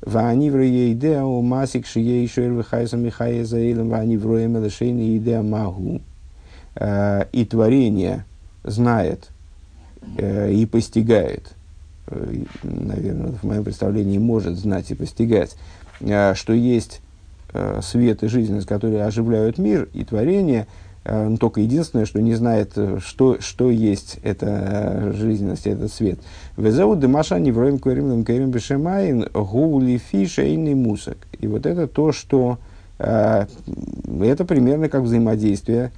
Ваанивра 0.05 0.67
идея 0.91 1.24
у 1.24 1.41
масик 1.41 1.86
шией 1.88 2.27
шер 2.27 2.51
вихайса 2.51 2.98
михая 2.98 3.45
заилем 3.45 3.89
ваанивроем 3.89 4.57
элешейна 4.57 5.17
идея 5.17 5.41
магу. 5.41 6.01
И 7.31 7.48
творение 7.50 8.25
знает 8.63 9.29
и 10.17 10.67
постигает, 10.69 11.53
наверное, 12.63 13.31
в 13.31 13.43
моем 13.43 13.63
представлении 13.63 14.17
может 14.17 14.57
знать 14.57 14.91
и 14.91 14.95
постигать, 14.95 15.55
что 16.00 16.53
есть 16.53 17.01
свет 17.81 18.24
и 18.24 18.27
жизненность, 18.27 18.67
которые 18.67 19.05
оживляют 19.05 19.57
мир 19.57 19.88
и 19.93 20.03
творение– 20.03 20.67
Э, 21.05 21.27
ну, 21.27 21.38
только 21.38 21.62
единственное, 21.62 22.05
что 22.05 22.22
не 22.22 22.36
знает, 22.36 22.72
э, 22.75 23.00
что, 23.03 23.41
что 23.41 23.69
есть 23.69 24.19
эта 24.24 24.45
э, 24.48 25.13
жизненность, 25.13 25.67
этот 25.67 25.91
свет. 25.91 26.19
Везеу 26.55 26.95
демаша 26.95 27.39
невроем 27.39 27.79
кверим 27.79 28.24
кверим 28.24 28.51
бешемайн 28.51 29.27
гули 29.33 29.98
фишейный 29.98 30.75
мусак. 30.75 31.17
И 31.39 31.48
вот 31.48 31.65
это 31.65 31.88
то, 31.88 32.12
что 32.12 32.60
это 33.00 34.45
примерно 34.48 34.88
как 34.88 35.01
взаимодействие, 35.01 35.91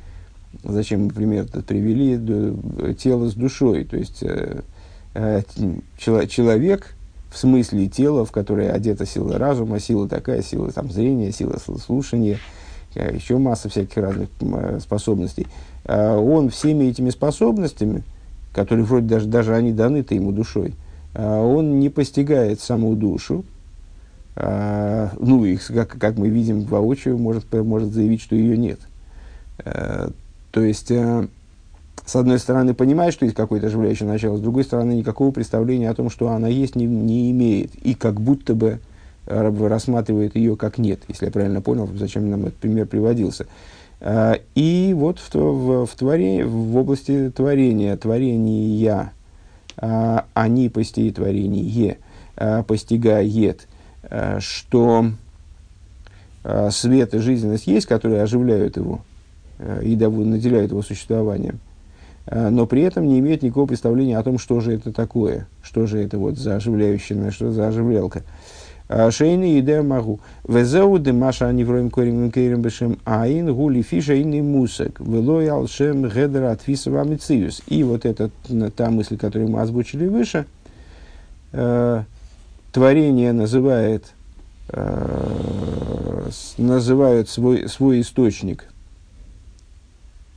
зачем 0.64 1.04
мы 1.04 1.10
пример 1.12 1.46
привели, 1.46 2.18
тело 2.96 3.30
с 3.30 3.34
душой. 3.34 3.84
То 3.84 3.98
есть 3.98 4.24
человек 5.14 6.96
в 7.32 7.38
смысле 7.38 7.88
тела, 7.90 8.26
в 8.26 8.32
которое 8.32 8.72
одета 8.72 9.06
сила 9.06 9.38
разума, 9.38 9.80
сила 9.80 10.08
такая, 10.08 10.42
сила 10.42 10.72
там, 10.72 10.90
зрения, 10.90 11.32
сила 11.32 11.58
слушания– 11.60 12.40
еще 12.96 13.38
масса 13.38 13.70
всяких 13.70 13.98
разных 13.98 14.30
э, 14.42 14.80
способностей. 14.82 15.48
А 15.86 16.18
он 16.18 16.50
всеми 16.50 16.86
этими 16.86 17.10
способностями, 17.10 18.04
которые 18.54 18.86
вроде 18.86 19.08
даже, 19.08 19.28
даже 19.28 19.56
они 19.56 19.72
даны-то 19.72 20.16
ему 20.16 20.32
душой, 20.32 20.74
а 21.14 21.42
он 21.42 21.80
не 21.80 21.90
постигает 21.90 22.60
саму 22.60 22.96
душу, 22.96 23.46
а, 24.38 25.12
ну, 25.20 25.46
и 25.46 25.56
как, 25.56 25.98
как 25.98 26.18
мы 26.18 26.30
видим 26.30 26.62
воочию, 26.62 27.18
может, 27.18 27.52
может 27.54 27.94
заявить, 27.94 28.22
что 28.22 28.36
ее 28.36 28.58
нет. 28.58 28.80
То 30.56 30.64
есть, 30.64 30.90
э, 30.90 31.28
с 32.06 32.16
одной 32.16 32.40
стороны, 32.40 32.74
понимает, 32.74 33.14
что 33.14 33.26
есть 33.26 33.36
какое-то 33.36 33.68
оживляющее 33.68 34.08
начало, 34.08 34.38
с 34.38 34.40
другой 34.40 34.64
стороны, 34.64 34.94
никакого 34.94 35.32
представления 35.32 35.90
о 35.90 35.94
том, 35.94 36.10
что 36.10 36.30
она 36.30 36.48
есть, 36.48 36.78
не, 36.78 36.86
не 36.86 37.30
имеет. 37.32 37.76
И 37.76 37.94
как 37.94 38.22
будто 38.22 38.56
бы 38.56 38.80
рассматривает 39.26 40.36
ее 40.36 40.56
как 40.56 40.78
нет, 40.78 41.02
если 41.08 41.26
я 41.26 41.32
правильно 41.32 41.62
понял, 41.62 41.90
зачем 41.96 42.30
нам 42.30 42.46
этот 42.46 42.56
пример 42.56 42.86
приводился. 42.86 43.48
И 44.56 44.94
вот 44.96 45.20
в, 45.20 45.34
в, 45.34 45.86
в, 45.86 45.96
творении, 45.96 46.44
в 46.44 46.78
области 46.78 47.32
творения, 47.36 47.96
творения, 47.98 49.14
они 49.78 50.70
постиг 50.70 51.16
творение, 51.16 51.98
постигает, 52.68 53.68
что 54.40 55.12
свет 56.70 57.14
и 57.14 57.20
жизненность 57.20 57.68
есть, 57.68 57.88
которые 57.88 58.22
оживляют 58.22 58.78
его 58.78 59.02
и 59.82 59.96
наделяют 59.96 60.72
его 60.72 60.82
существованием. 60.82 61.60
Но 62.32 62.66
при 62.66 62.82
этом 62.82 63.08
не 63.08 63.20
имеет 63.20 63.44
никакого 63.44 63.68
представления 63.68 64.18
о 64.18 64.24
том, 64.24 64.40
что 64.40 64.60
же 64.60 64.74
это 64.74 64.92
такое, 64.92 65.48
что 65.62 65.86
же 65.86 66.00
это 66.00 66.18
вот 66.18 66.38
за 66.38 66.56
оживляющая, 66.56 67.32
что 67.32 67.52
за 67.52 67.68
оживлялка. 67.68 68.24
Э, 68.88 69.10
шейны 69.12 69.60
идея 69.60 69.82
могу. 69.82 70.20
Везеу 70.48 70.98
де 71.00 71.12
маша 71.12 71.48
анивроем 71.48 71.90
корим 71.90 72.32
керим 72.32 72.62
бешем 72.62 73.00
аин 73.06 73.54
гули 73.54 73.82
фиша 73.82 74.22
инный 74.22 74.42
мусак. 74.42 75.00
Велой 75.00 75.48
алшем 75.48 76.08
гедра 76.10 76.52
отвисова 76.52 77.04
мициус. 77.04 77.62
И 77.68 77.84
вот 77.84 78.06
эта 78.06 78.30
та 78.76 78.90
мысль, 78.92 79.18
которую 79.18 79.50
мы 79.50 79.62
озвучили 79.62 80.08
выше, 80.08 80.46
э, 81.52 82.04
творение 82.72 83.34
называет, 83.34 84.06
э, 84.70 86.30
называют 86.58 87.30
свой, 87.30 87.68
свой 87.70 88.02
источник– 88.02 88.66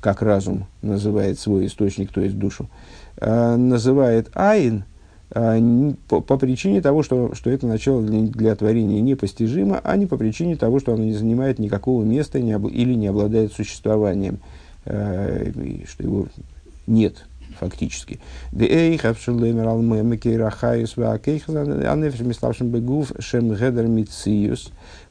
как 0.00 0.22
разум 0.22 0.66
называет 0.82 1.38
свой 1.38 1.66
источник, 1.66 2.12
то 2.12 2.20
есть 2.20 2.38
душу, 2.38 2.68
э, 3.16 3.56
называет 3.56 4.30
айн 4.34 4.84
по, 5.30 6.20
по 6.20 6.38
причине 6.38 6.80
того, 6.80 7.02
что, 7.02 7.34
что 7.34 7.50
это 7.50 7.66
начало 7.66 8.02
для, 8.02 8.20
для 8.20 8.54
творения 8.56 9.00
непостижимо, 9.00 9.80
а 9.82 9.96
не 9.96 10.06
по 10.06 10.16
причине 10.16 10.56
того, 10.56 10.80
что 10.80 10.94
оно 10.94 11.04
не 11.04 11.12
занимает 11.12 11.58
никакого 11.58 12.02
места 12.04 12.40
не 12.40 12.52
об, 12.52 12.66
или 12.66 12.94
не 12.94 13.08
обладает 13.08 13.52
существованием, 13.52 14.38
э, 14.84 15.52
что 15.86 16.02
его 16.02 16.26
нет 16.86 17.26
фактически. 17.58 18.20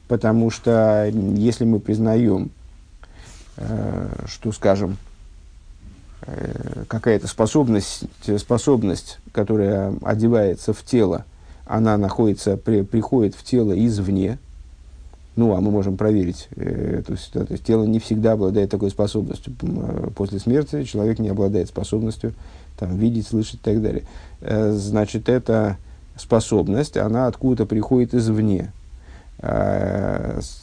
Потому 0.08 0.50
что 0.50 1.12
если 1.36 1.64
мы 1.64 1.78
признаем 1.80 2.50
Э, 3.58 4.24
что, 4.26 4.52
скажем, 4.52 4.96
какая-то 6.88 7.26
способность, 7.26 8.04
способность, 8.38 9.18
которая 9.32 9.94
одевается 10.02 10.72
в 10.72 10.82
тело, 10.82 11.24
она 11.66 11.96
находится, 11.96 12.56
при, 12.56 12.82
приходит 12.82 13.34
в 13.34 13.44
тело 13.44 13.72
извне, 13.72 14.38
ну, 15.36 15.54
а 15.54 15.60
мы 15.60 15.70
можем 15.70 15.96
проверить 15.96 16.48
э, 16.56 16.98
эту 17.00 17.16
ситуацию. 17.16 17.46
То 17.46 17.52
есть 17.52 17.64
тело 17.64 17.84
не 17.84 18.00
всегда 18.00 18.32
обладает 18.32 18.70
такой 18.70 18.90
способностью. 18.90 19.54
После 20.16 20.40
смерти 20.40 20.82
человек 20.82 21.20
не 21.20 21.28
обладает 21.28 21.68
способностью 21.68 22.34
там, 22.76 22.96
видеть, 22.96 23.28
слышать 23.28 23.60
и 23.60 23.62
так 23.62 23.80
далее. 23.80 24.02
Значит, 24.40 25.28
эта 25.28 25.76
способность, 26.16 26.96
она 26.96 27.28
откуда-то 27.28 27.66
приходит 27.66 28.14
извне. 28.14 28.72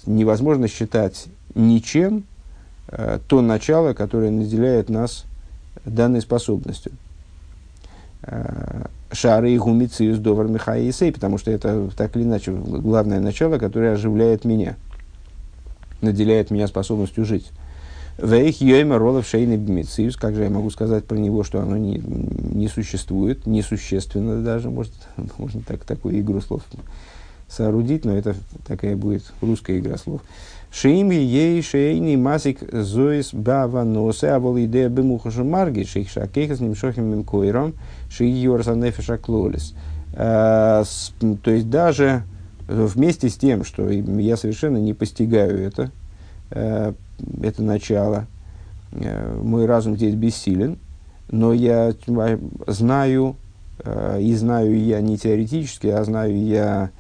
Невозможно 0.05 0.67
считать 0.67 1.27
ничем, 1.53 2.25
Э, 2.88 3.19
то 3.27 3.41
начало, 3.41 3.93
которое 3.93 4.31
наделяет 4.31 4.89
нас 4.89 5.25
данной 5.84 6.22
способностью. 6.22 6.91
Э, 8.24 8.86
Шары 9.12 9.51
и 9.51 9.58
гумициус 9.58 10.17
довар 10.17 10.48
михаисей, 10.48 11.12
потому 11.12 11.38
что 11.38 11.51
это 11.51 11.89
так 11.96 12.15
или 12.15 12.24
иначе 12.24 12.51
главное 12.51 13.20
начало, 13.20 13.58
которое 13.58 13.94
оживляет 13.94 14.46
меня, 14.46 14.75
наделяет 16.01 16.51
меня 16.51 16.67
способностью 16.67 17.24
жить. 17.24 17.51
Вейх 18.17 18.62
йойма 18.62 18.98
ролов 18.98 19.27
шейный 19.27 19.58
бмициус, 19.58 20.15
как 20.15 20.36
же 20.36 20.44
я 20.44 20.50
могу 20.50 20.70
сказать 20.70 21.05
про 21.05 21.17
него, 21.17 21.44
что 21.44 21.62
оно 21.62 21.75
не, 21.77 21.98
не 21.98 22.67
существует, 22.67 23.46
несущественно 23.46 24.41
даже, 24.41 24.70
может, 24.70 24.94
можно 25.38 25.62
так, 25.62 25.84
такую 25.84 26.20
игру 26.20 26.41
слов 26.41 26.63
соорудить, 27.48 28.05
но 28.05 28.17
это 28.17 28.36
такая 28.65 28.95
будет 28.95 29.23
русская 29.41 29.80
игра 29.80 29.97
слов. 29.97 30.21
Шим 30.71 31.12
ей 31.12 31.62
шейни 31.62 32.15
масик 32.17 32.60
зоис 32.71 33.34
бава 33.34 33.84
носе, 33.84 34.28
а 34.28 34.39
вол 34.39 34.60
идея 34.60 34.89
бемухашу 34.89 35.45
марги, 35.45 35.84
шейх 35.84 36.10
шакейхас 36.10 36.60
немшохим 36.60 37.06
мимкойром, 37.06 37.75
шейх 38.10 38.36
йорса 38.36 38.75
нефеша 38.75 39.17
клолис. 39.17 39.73
Э, 40.13 40.84
то 41.43 41.51
есть 41.51 41.69
даже 41.69 42.23
вместе 42.67 43.30
с 43.30 43.36
тем, 43.36 43.63
что 43.63 43.89
я 43.89 44.38
совершенно 44.38 44.78
не 44.78 44.93
постигаю 44.93 45.60
это, 45.60 45.91
э, 46.51 46.93
это 47.41 47.63
начало, 47.63 48.28
э, 48.91 49.39
мой 49.41 49.65
разум 49.65 49.95
здесь 49.95 50.15
бессилен, 50.15 50.78
но 51.30 51.54
я 51.54 51.93
знаю, 52.67 53.36
и 54.19 54.34
знаю 54.36 54.80
я 54.80 55.01
не 55.01 55.17
теоретически, 55.17 55.88
а 55.88 56.04
знаю 56.06 56.38
я 56.45 56.91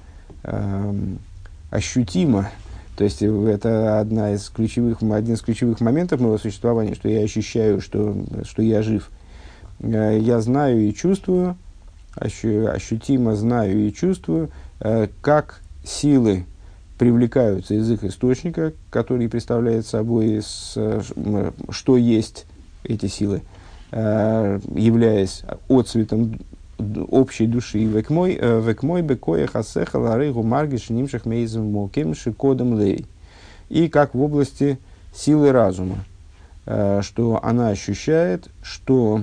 эм, 0.43 1.19
ощутимо, 1.69 2.49
то 2.95 3.03
есть 3.03 3.21
э, 3.21 3.49
это 3.49 3.99
одна 3.99 4.33
из 4.33 4.49
ключевых, 4.49 5.01
один 5.01 5.35
из 5.35 5.41
ключевых 5.41 5.81
моментов 5.81 6.21
моего 6.21 6.37
существования, 6.37 6.95
что 6.95 7.09
я 7.09 7.21
ощущаю, 7.21 7.81
что, 7.81 8.15
что 8.43 8.61
я 8.61 8.81
жив. 8.81 9.09
Э, 9.79 10.17
я 10.19 10.39
знаю 10.41 10.81
и 10.81 10.93
чувствую, 10.93 11.57
ощутимо 12.15 13.35
знаю 13.35 13.87
и 13.87 13.93
чувствую, 13.93 14.49
э, 14.79 15.07
как 15.21 15.61
силы 15.83 16.45
привлекаются 16.97 17.73
из 17.73 17.91
их 17.91 18.05
источника, 18.05 18.71
который 18.89 19.27
представляет 19.27 19.85
собой, 19.85 20.41
что 20.41 21.97
есть 21.97 22.45
эти 22.85 23.07
силы, 23.07 23.41
являясь 23.91 25.43
отцветом 25.67 26.39
общей 26.77 27.47
души 27.47 27.85
век 27.85 28.09
мой 28.09 28.37
э, 28.39 28.61
век 28.61 28.83
мой 28.83 29.01
бекоя 29.01 29.47
хасеха 29.47 29.97
ларейгу 29.97 30.43
маргиш 30.43 30.89
нимших 30.89 31.25
мейзем 31.25 31.71
моким 31.71 32.15
шикодом 32.15 32.79
лей. 32.79 33.05
И 33.69 33.87
как 33.87 34.13
в 34.13 34.21
области 34.21 34.77
силы 35.13 35.51
разума, 35.51 36.03
э, 36.65 37.01
что 37.01 37.39
она 37.43 37.69
ощущает, 37.69 38.49
что 38.61 39.21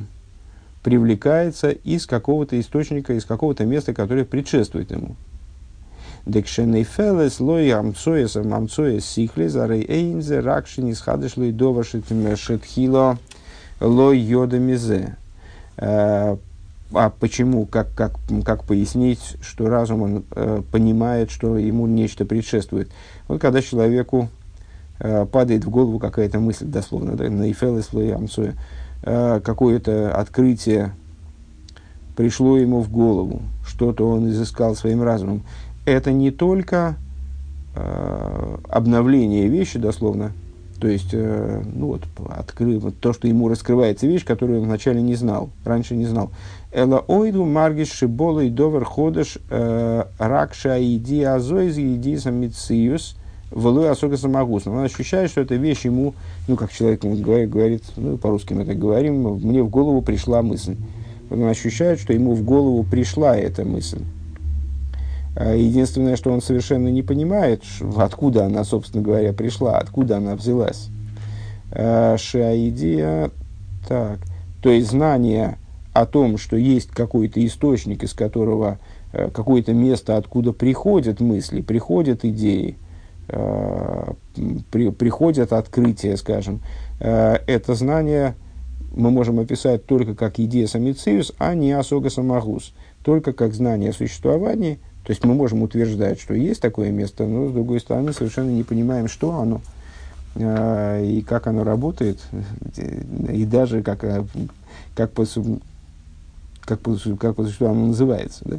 привлекается 0.82 1.70
из 1.70 2.06
какого-то 2.06 2.58
источника, 2.58 3.12
из 3.14 3.24
какого-то 3.24 3.64
места, 3.64 3.94
которое 3.94 4.24
предшествует 4.24 4.90
ему. 4.90 5.16
Декшеней 6.26 6.86
лой 7.40 7.70
амцоес 7.70 8.36
амцоес 8.36 9.04
сихли 9.04 9.48
зарей 9.48 9.84
эйнзе 9.88 10.40
ракшини 10.40 10.92
схадышлой 10.92 11.52
довашит 11.52 12.04
шетхило 12.36 13.18
лой 13.80 14.18
йода 14.18 14.58
мизе 14.58 15.16
э, 15.76 16.36
а 16.94 17.10
почему, 17.10 17.66
как, 17.66 17.94
как, 17.94 18.14
как 18.44 18.64
пояснить, 18.64 19.36
что 19.40 19.68
разум 19.68 20.02
он, 20.02 20.24
э, 20.30 20.62
понимает, 20.70 21.30
что 21.30 21.58
ему 21.58 21.86
нечто 21.86 22.24
предшествует. 22.24 22.90
Вот 23.28 23.40
когда 23.40 23.62
человеку 23.62 24.28
э, 24.98 25.26
падает 25.26 25.64
в 25.64 25.70
голову 25.70 25.98
какая-то 25.98 26.38
мысль, 26.38 26.66
дословно, 26.66 27.16
да, 27.16 27.28
на 27.30 27.50
Ифелес 27.50 27.90
Амцуя, 27.92 28.54
э, 29.02 29.40
какое-то 29.42 30.14
открытие 30.14 30.92
пришло 32.16 32.58
ему 32.58 32.80
в 32.80 32.90
голову, 32.90 33.42
что-то 33.66 34.08
он 34.08 34.28
изыскал 34.30 34.74
своим 34.74 35.02
разумом. 35.02 35.42
Это 35.84 36.12
не 36.12 36.30
только 36.30 36.96
э, 37.74 38.56
обновление 38.68 39.48
вещи, 39.48 39.78
дословно, 39.78 40.32
то 40.82 40.88
есть, 40.88 41.10
э, 41.12 41.62
ну 41.76 41.86
вот, 41.86 42.02
открыв, 42.28 42.82
то, 43.00 43.12
что 43.12 43.28
ему 43.28 43.48
раскрывается 43.48 44.08
вещь, 44.08 44.24
которую 44.24 44.62
он 44.62 44.66
вначале 44.66 45.00
не 45.00 45.14
знал, 45.14 45.50
раньше 45.64 45.94
не 45.94 46.06
знал. 46.06 46.32
Эла 46.72 47.04
ойду 47.06 47.44
маргиш 47.44 47.92
шибола 47.92 48.40
и 48.40 48.48
довер 48.50 48.84
ходыш 48.84 49.38
ракша 49.50 50.82
иди 50.82 51.22
азоиз 51.22 51.76
иди 51.76 52.16
самициус 52.16 53.16
влой 53.50 53.90
особо 53.90 54.16
самогус. 54.16 54.66
Он 54.66 54.78
ощущает, 54.78 55.30
что 55.30 55.42
эта 55.42 55.54
вещь 55.56 55.84
ему, 55.84 56.14
ну, 56.48 56.56
как 56.56 56.72
человек 56.72 57.02
говорит, 57.02 57.50
говорит 57.50 57.84
ну, 57.96 58.16
по-русски 58.16 58.54
мы 58.54 58.64
так 58.64 58.78
говорим, 58.78 59.22
мне 59.36 59.62
в 59.62 59.68
голову 59.68 60.00
пришла 60.02 60.42
мысль. 60.42 60.76
Он 61.30 61.44
ощущает, 61.44 62.00
что 62.00 62.12
ему 62.12 62.34
в 62.34 62.42
голову 62.42 62.82
пришла 62.84 63.36
эта 63.36 63.64
мысль. 63.64 64.02
Единственное, 65.36 66.16
что 66.16 66.30
он 66.30 66.42
совершенно 66.42 66.88
не 66.88 67.02
понимает, 67.02 67.62
откуда 67.96 68.44
она, 68.46 68.64
собственно 68.64 69.02
говоря, 69.02 69.32
пришла, 69.32 69.78
откуда 69.78 70.18
она 70.18 70.36
взялась. 70.36 70.88
Э, 71.70 72.16
Шаидия, 72.18 73.30
так, 73.88 74.18
то 74.62 74.68
есть 74.68 74.90
знание 74.90 75.56
о 75.92 76.06
том, 76.06 76.38
что 76.38 76.56
есть 76.56 76.88
какой-то 76.88 77.44
источник, 77.44 78.02
из 78.02 78.14
которого 78.14 78.78
э, 79.12 79.28
какое-то 79.30 79.74
место, 79.74 80.16
откуда 80.16 80.52
приходят 80.52 81.20
мысли, 81.20 81.60
приходят 81.60 82.24
идеи, 82.24 82.76
э, 83.28 84.12
при, 84.70 84.90
приходят 84.90 85.52
открытия, 85.52 86.16
скажем, 86.16 86.60
э, 87.00 87.38
это 87.46 87.74
знание 87.74 88.34
мы 88.94 89.10
можем 89.10 89.38
описать 89.38 89.86
только 89.86 90.14
как 90.14 90.38
идея 90.38 90.66
самициус, 90.66 91.32
а 91.38 91.54
не 91.54 91.72
осога 91.72 92.10
самогус, 92.10 92.74
только 93.02 93.32
как 93.32 93.54
знание 93.54 93.90
о 93.90 93.94
существовании. 93.94 94.78
То 95.04 95.10
есть 95.10 95.24
мы 95.24 95.34
можем 95.34 95.62
утверждать, 95.62 96.20
что 96.20 96.34
есть 96.34 96.60
такое 96.60 96.90
место, 96.90 97.26
но 97.26 97.48
с 97.48 97.52
другой 97.52 97.80
стороны 97.80 98.12
совершенно 98.12 98.50
не 98.50 98.62
понимаем, 98.62 99.08
что 99.08 99.32
оно. 99.32 99.62
и 100.36 101.24
как 101.26 101.46
оно 101.46 101.64
работает, 101.64 102.20
и 102.76 103.44
даже 103.46 103.82
как, 103.82 104.04
как, 104.94 105.10
как, 106.64 106.80
как 107.18 107.36
по 107.36 107.44
существу 107.44 107.66
оно 107.68 107.86
называется, 107.86 108.42
да? 108.44 108.58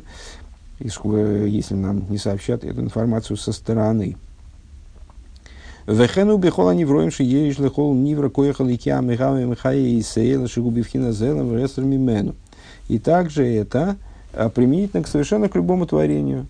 если 0.79 1.75
нам 1.75 2.09
не 2.09 2.17
сообщат 2.17 2.63
эту 2.63 2.81
информацию 2.81 3.37
со 3.37 3.51
стороны. 3.51 4.17
Вехену 5.85 6.37
бихола 6.37 6.71
невроем 6.71 7.11
ши 7.11 7.23
ериш 7.23 7.59
лехол 7.59 7.93
нивра 7.93 8.29
коехал 8.29 8.69
икя 8.69 9.01
михами 9.01 9.43
михая 9.43 9.77
и 9.77 10.01
сейла 10.01 10.47
шигубивхина 10.47 11.11
зелом 11.11 11.57
рестер 11.57 11.83
мимену. 11.83 12.35
И 12.87 12.99
также 12.99 13.45
это 13.45 13.97
а, 14.33 14.49
применительно 14.49 15.03
к 15.03 15.07
совершенно 15.07 15.49
к 15.49 15.55
любому 15.55 15.85
творению. 15.85 16.47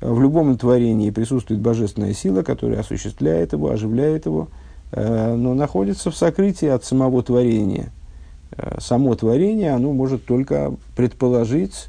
В 0.00 0.20
любом 0.20 0.56
творении 0.56 1.10
присутствует 1.10 1.60
божественная 1.60 2.14
сила, 2.14 2.42
которая 2.42 2.80
осуществляет 2.80 3.52
его, 3.52 3.70
оживляет 3.70 4.26
его, 4.26 4.48
а, 4.92 5.34
но 5.34 5.54
находится 5.54 6.10
в 6.10 6.16
сокрытии 6.16 6.68
от 6.68 6.84
самого 6.84 7.22
творения. 7.22 7.90
А, 8.52 8.80
само 8.80 9.14
творение, 9.14 9.72
оно 9.72 9.92
может 9.92 10.24
только 10.24 10.74
предположить, 10.96 11.88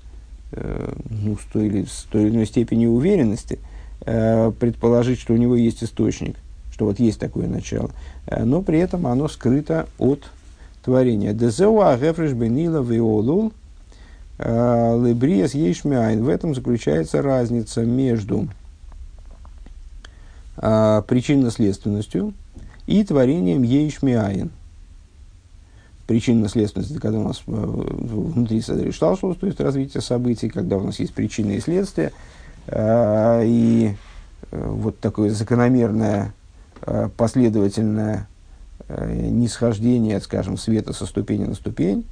ну, 0.51 1.37
с 1.37 1.53
той 1.53 1.67
или, 1.67 1.85
с 1.85 2.05
той 2.11 2.23
или 2.23 2.29
иной 2.31 2.45
степенью 2.45 2.91
уверенности, 2.91 3.59
предположить, 4.01 5.19
что 5.21 5.33
у 5.33 5.37
него 5.37 5.55
есть 5.55 5.81
источник– 5.81 6.35
что 6.81 6.87
вот 6.87 6.99
есть 6.99 7.19
такое 7.19 7.47
начало, 7.47 7.91
э, 8.25 8.43
но 8.43 8.63
при 8.63 8.79
этом 8.79 9.05
оно 9.05 9.27
скрыто 9.27 9.87
от 9.99 10.23
творения. 10.83 11.31
Дезеуа 11.31 11.95
гефреш 11.95 12.33
бенила 12.33 12.81
виолул 12.81 13.53
э, 14.39 14.99
лебриес 15.05 15.53
ейшмяйн. 15.53 16.23
В 16.23 16.27
этом 16.27 16.55
заключается 16.55 17.21
разница 17.21 17.83
между 17.85 18.47
э, 20.57 21.03
причинно-следственностью 21.07 22.33
и 22.87 23.03
творением 23.03 23.61
ейшмяйн. 23.61 24.49
Причинно-следственность, 26.11 26.99
когда 26.99 27.19
у 27.19 27.27
нас 27.27 27.41
внутри 27.45 28.61
Садришталшус, 28.61 29.37
то 29.37 29.47
есть 29.47 29.59
развитие 29.59 30.01
событий, 30.01 30.49
когда 30.49 30.77
у 30.77 30.83
нас 30.83 30.99
есть 30.99 31.13
причины 31.13 31.53
и 31.53 31.59
следствия, 31.61 32.11
и 32.69 33.95
вот 34.51 34.99
такое 34.99 35.29
закономерное 35.31 36.33
Э, 36.83 37.09
последовательное 37.15 38.27
э, 38.87 39.13
нисхождение, 39.13 40.19
скажем, 40.19 40.57
света 40.57 40.93
со 40.93 41.05
ступени 41.05 41.43
на 41.43 41.53
ступень, 41.53 42.07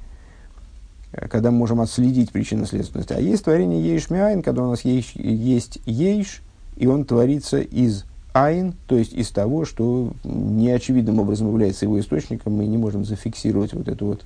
э, 1.12 1.26
когда 1.26 1.50
мы 1.50 1.58
можем 1.58 1.80
отследить 1.80 2.30
причинно-следственность. 2.30 3.10
А 3.10 3.20
есть 3.20 3.44
творение 3.44 3.82
ейш 3.82 4.10
миайн, 4.10 4.42
когда 4.42 4.62
у 4.62 4.70
нас 4.70 4.82
есть, 4.82 5.16
есть 5.16 5.80
ейш, 5.86 6.42
и 6.76 6.86
он 6.86 7.04
творится 7.04 7.60
из 7.60 8.04
айн, 8.32 8.74
то 8.86 8.96
есть 8.96 9.12
из 9.12 9.30
того, 9.30 9.64
что 9.64 10.12
неочевидным 10.24 11.18
образом 11.20 11.48
является 11.48 11.84
его 11.84 11.98
источником, 12.00 12.54
мы 12.54 12.66
не 12.66 12.78
можем 12.78 13.04
зафиксировать 13.04 13.72
вот 13.72 13.88
это 13.88 14.04
вот 14.04 14.24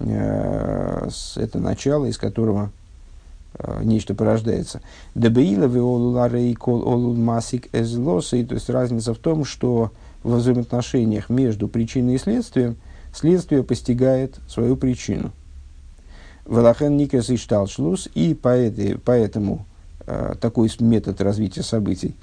э, 0.00 1.08
это 1.36 1.58
начало, 1.58 2.06
из 2.06 2.18
которого 2.18 2.70
Э, 3.56 3.82
нечто 3.84 4.14
порождается. 4.14 4.80
Дебеила 5.14 5.66
олул 5.66 7.14
масик 7.14 7.68
эзлосы, 7.72 8.44
то 8.44 8.54
есть 8.54 8.68
разница 8.68 9.14
в 9.14 9.18
том, 9.18 9.44
что 9.44 9.92
в 10.24 10.34
взаимоотношениях 10.34 11.28
между 11.28 11.68
причиной 11.68 12.16
и 12.16 12.18
следствием 12.18 12.76
следствие 13.12 13.62
постигает 13.62 14.40
свою 14.48 14.76
причину. 14.76 15.30
Велахен 16.46 16.96
никес 16.96 17.30
и 17.30 17.36
шталшлус, 17.36 18.08
и 18.14 18.34
поэтому 18.34 19.66
э, 20.06 20.34
такой 20.40 20.68
метод 20.80 21.20
развития 21.20 21.62
событий, 21.62 22.16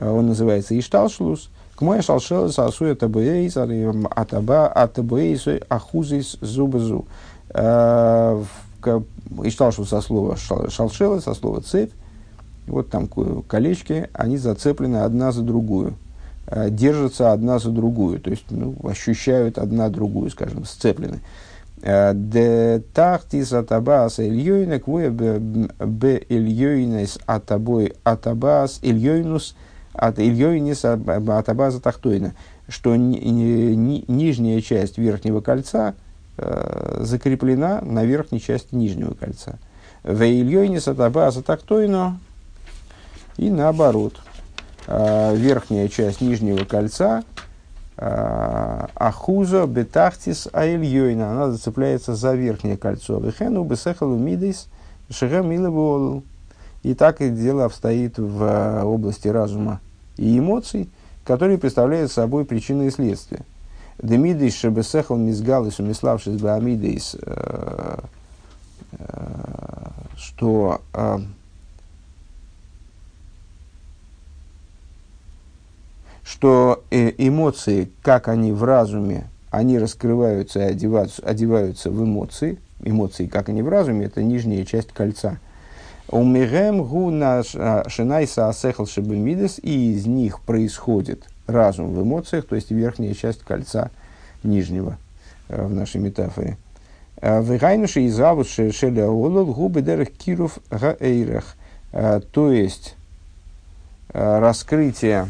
он 0.00 0.28
называется 0.28 0.78
ишталшлус, 0.78 1.50
к 1.76 1.82
моей 1.82 2.02
шалшел 2.02 2.50
сасуя 2.50 2.94
табуэйс, 2.94 3.56
атаба 3.56 4.66
атабуэйс 4.68 5.46
ахузис 5.68 6.38
зубазу. 6.40 7.06
Э, 7.50 8.42
и 9.44 9.50
шталшус 9.50 9.88
со 9.88 10.00
слова 10.00 10.36
шалшела, 10.36 11.20
со 11.20 11.34
слова 11.34 11.60
цепь. 11.60 11.92
Вот 12.66 12.88
там 12.88 13.08
колечки, 13.08 14.08
они 14.12 14.38
зацеплены 14.38 14.98
одна 14.98 15.32
за 15.32 15.42
другую, 15.42 15.94
э, 16.46 16.70
держатся 16.70 17.32
одна 17.32 17.58
за 17.58 17.70
другую, 17.70 18.20
то 18.20 18.30
есть 18.30 18.46
ну, 18.50 18.74
ощущают 18.82 19.58
одна 19.58 19.88
другую, 19.88 20.30
скажем, 20.30 20.64
сцеплены. 20.64 21.20
Э, 21.82 22.12
де 22.14 22.82
тахтис 22.94 23.52
атабас 23.52 24.18
ильёйна 24.18 24.80
квоя 24.80 25.10
б 25.10 26.22
ильёйнес 26.28 27.18
атабой 27.26 27.94
атабас 28.02 28.78
ильёйнус 28.82 29.54
от 29.96 30.18
ильёйнес 30.18 30.84
атабаза 30.84 31.80
тахтойна, 31.80 32.34
что 32.68 32.94
ни, 32.96 33.16
ни, 33.18 34.04
нижняя 34.08 34.60
часть 34.60 34.98
верхнего 34.98 35.40
кольца– 35.40 35.94
э, 36.38 36.98
закреплена 37.00 37.80
на 37.82 38.04
верхней 38.04 38.40
части 38.40 38.74
нижнего 38.74 39.14
кольца. 39.14 39.58
Вейльёйни 40.04 40.78
сатабаса 40.78 41.42
тактойно 41.42 42.18
и 43.36 43.50
наоборот. 43.50 44.14
Э, 44.86 45.34
верхняя 45.34 45.88
часть 45.88 46.20
нижнего 46.20 46.64
кольца 46.64 47.24
э, 47.96 48.86
Ахуза 48.94 49.66
бетахтис 49.66 50.48
аильёйна. 50.52 51.32
Она 51.32 51.50
зацепляется 51.50 52.14
за 52.14 52.34
верхнее 52.34 52.76
кольцо. 52.76 53.18
Вехену 53.18 53.64
бесехалу 53.64 54.18
шега 55.10 55.42
милабуолу. 55.42 56.22
И 56.82 56.94
так 56.94 57.20
и 57.20 57.30
дело 57.30 57.64
обстоит 57.64 58.18
в 58.18 58.42
э, 58.44 58.82
области 58.84 59.26
разума 59.26 59.80
и 60.16 60.38
эмоций, 60.38 60.88
которые 61.24 61.58
представляют 61.58 62.12
собой 62.12 62.44
причины 62.44 62.86
и 62.86 62.90
следствия. 62.90 63.44
Демидейс 63.98 64.54
шебесехал 64.54 65.16
мизгалис 65.16 65.78
умиславшись 65.78 66.36
бы 66.36 66.52
амидейс, 66.52 67.16
э, 67.20 67.98
э, 68.92 69.36
что 70.16 70.82
э, 70.92 71.18
что 76.22 76.84
эмоции, 76.90 77.88
как 78.02 78.28
они 78.28 78.52
в 78.52 78.64
разуме, 78.64 79.28
они 79.50 79.78
раскрываются 79.78 80.58
и 80.58 80.62
одеваются, 80.62 81.22
одеваются 81.22 81.90
в 81.90 82.02
эмоции. 82.02 82.58
Эмоции, 82.82 83.26
как 83.26 83.48
они 83.48 83.62
в 83.62 83.68
разуме, 83.68 84.06
это 84.06 84.22
нижняя 84.22 84.64
часть 84.64 84.92
кольца. 84.92 85.38
Умирем 86.08 86.84
гу 86.84 87.10
наш 87.10 87.56
шинайса 87.88 88.48
асехал 88.48 88.86
шебемидес, 88.86 89.58
и 89.62 89.92
из 89.92 90.06
них 90.06 90.40
происходит– 90.40 91.24
разум 91.46 91.94
в 91.94 92.02
эмоциях, 92.02 92.46
то 92.46 92.56
есть 92.56 92.70
верхняя 92.70 93.14
часть 93.14 93.42
кольца 93.42 93.90
нижнего 94.42 94.98
э, 95.48 95.64
в 95.64 95.74
нашей 95.74 96.00
метафоре. 96.00 96.56
Э, 97.20 97.42
Вегайнуши 97.42 98.02
из 98.02 98.18
авут 98.20 98.48
шеля 98.48 99.06
олол 99.08 99.46
губы 99.52 99.82
дерах 99.82 100.10
киров 100.10 100.58
гаэйрах. 100.70 101.56
Э, 101.92 102.20
то 102.32 102.52
есть 102.52 102.96
раскрытие 104.12 105.28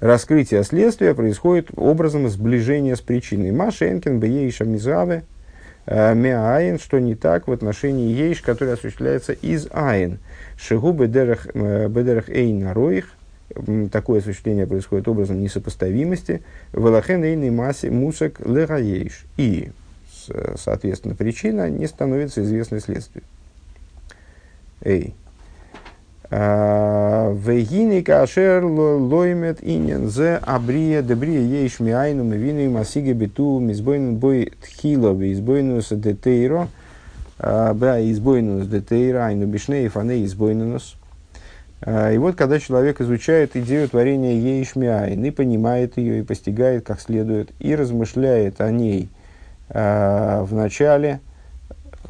раскрытие 0.00 0.64
следствия 0.64 1.14
происходит 1.14 1.68
образом 1.76 2.28
сближения 2.28 2.96
с 2.96 3.00
причиной. 3.00 3.52
Машенкин, 3.52 4.20
Бейша, 4.20 4.64
Мизаве, 4.64 5.24
Меаин, 5.86 6.78
что 6.78 6.98
не 6.98 7.14
так 7.14 7.46
в 7.46 7.52
отношении 7.52 8.12
Ейш, 8.12 8.40
который 8.40 8.74
осуществляется 8.74 9.32
из 9.32 9.68
Айн. 9.70 10.18
Шигу 10.58 10.92
бедерах, 10.92 11.46
э, 11.54 11.88
бедерах 11.88 12.28
эйн 12.28 12.72
роих, 12.72 13.12
такое 13.92 14.20
осуществление 14.20 14.66
происходит 14.66 15.06
образом 15.06 15.40
несопоставимости, 15.40 16.42
велахен 16.72 17.22
эйный 17.22 17.50
массе 17.50 17.90
мусак 17.90 18.40
легаейш. 18.40 19.24
И, 19.36 19.70
соответственно, 20.56 21.14
причина 21.14 21.70
не 21.70 21.86
становится 21.86 22.42
известной 22.42 22.80
следствием. 22.80 23.24
Эй. 24.82 25.14
А, 26.30 27.32
Вегини 27.32 28.02
кашер 28.02 28.64
лоймет 28.64 29.58
инен 29.62 30.08
зе 30.10 30.40
абрия 30.42 31.02
дебрия 31.02 31.40
ейш 31.40 31.80
миайну 31.80 32.24
мивину 32.24 32.70
масиге 32.70 33.12
биту 33.12 33.58
мизбойн 33.58 34.16
бой 34.16 34.52
тхило 34.60 35.12
избойнус 35.32 35.88
детейро– 35.90 36.68
Бра 37.38 38.00
избойнус 38.00 38.66
детейра, 38.66 39.26
айну 39.26 39.46
бишней, 39.46 39.88
фане 39.88 40.24
избойнус. 40.24 40.96
И 41.86 42.16
вот, 42.16 42.34
когда 42.34 42.58
человек 42.58 43.02
изучает 43.02 43.54
идею 43.54 43.88
творения 43.90 44.32
Ейшмиайн 44.32 45.22
и 45.22 45.30
понимает 45.30 45.98
ее, 45.98 46.20
и 46.20 46.22
постигает 46.22 46.86
как 46.86 46.98
следует, 47.00 47.50
и 47.58 47.76
размышляет 47.76 48.62
о 48.62 48.70
ней 48.70 49.10
э, 49.68 50.42
в 50.42 50.54
начале 50.54 51.20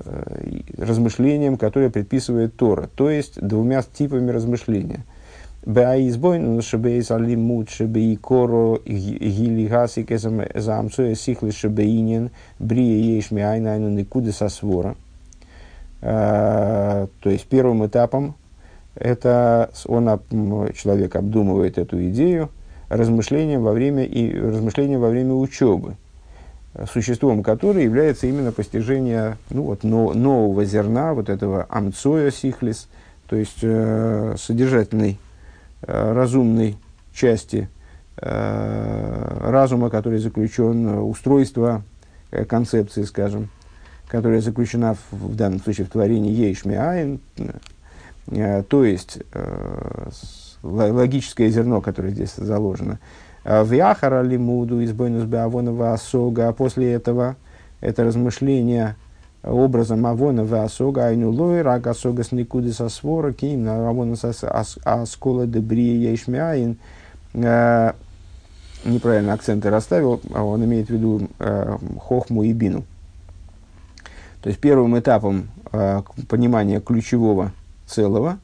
э, 0.05 0.61
размышлением, 0.79 1.57
которое 1.57 1.91
предписывает 1.91 2.57
Тора, 2.57 2.89
то 2.95 3.11
есть 3.11 3.41
двумя 3.41 3.83
типами 3.83 4.31
размышления. 4.31 5.05
То 16.03 17.09
есть 17.25 17.47
первым 17.47 17.85
этапом 17.85 18.37
это 18.95 19.71
он, 19.87 20.09
человек 20.73 21.17
обдумывает 21.17 21.79
эту 21.79 22.09
идею 22.11 22.51
размышлением 22.89 23.63
во 23.63 23.73
время, 23.73 24.05
и, 24.05 24.39
размышлением 24.39 25.01
во 25.01 25.09
время 25.09 25.35
учебы, 25.35 25.97
существом 26.93 27.43
которой 27.43 27.85
является 27.85 28.27
именно 28.27 28.53
постижение 28.53 29.39
ну, 29.51 29.63
вот, 29.63 29.83
но, 29.83 30.13
нового 30.13 30.65
зерна, 30.65 31.15
вот 31.15 31.29
этого 31.29 31.67
амцоя 31.69 32.31
сихлис, 32.31 32.89
то 33.29 33.37
есть 33.37 33.59
э, 33.63 34.35
содержательной, 34.39 35.19
э, 35.83 36.13
разумной 36.13 36.77
части 37.15 37.69
э, 38.19 39.39
разума, 39.43 39.91
который 39.91 40.19
заключен, 40.19 40.99
устройство 40.99 41.83
э, 42.31 42.45
концепции, 42.45 43.03
скажем, 43.05 43.49
которая 44.09 44.41
заключена 44.41 44.95
в, 44.95 45.13
в 45.13 45.37
данном 45.37 45.61
случае 45.61 45.87
в 45.87 45.91
творении 45.91 46.33
Ейшми 46.33 46.75
э, 48.31 48.63
то 48.69 48.85
есть 48.85 49.19
э, 49.33 50.11
логическое 50.63 51.49
зерно, 51.49 51.81
которое 51.81 52.11
здесь 52.11 52.35
заложено. 52.37 52.99
А 53.49 53.63
в 53.63 53.71
Яхара 53.71 54.23
Лимуду 54.23 54.81
из 54.81 54.93
Бойнус 54.93 55.33
Асога, 55.33 56.49
а 56.49 56.53
после 56.53 56.93
этого 56.93 57.37
это 57.81 58.03
размышление 58.03 58.97
образом 59.45 60.05
Авона 60.05 60.43
Асога, 60.65 61.07
Айну 61.07 61.31
Лой, 61.31 61.63
Рак 61.63 61.87
Асога 61.87 62.25
с 62.25 62.33
Никуды 62.33 62.73
со 62.73 62.89
Свора, 62.89 63.33
Ким, 63.33 63.69
Авона 63.69 64.17
Аскола 64.83 65.47
Дебрия 65.47 66.11
Ейшмиаин, 66.11 66.77
э, 67.35 67.93
неправильно 68.85 69.35
акценты 69.35 69.71
расставил, 69.71 70.21
а 70.35 70.43
он 70.43 70.65
имеет 70.65 70.89
в 70.89 70.91
виду 70.91 71.29
э, 71.39 71.77
Хохму 72.01 72.43
и 72.43 72.53
Бину. 72.53 72.83
То 74.43 74.49
есть 74.49 74.61
первым 74.61 74.99
этапом 74.99 75.51
э, 75.71 76.03
понимания 76.29 76.81
ключевого 76.81 77.53
целого, 77.87 78.41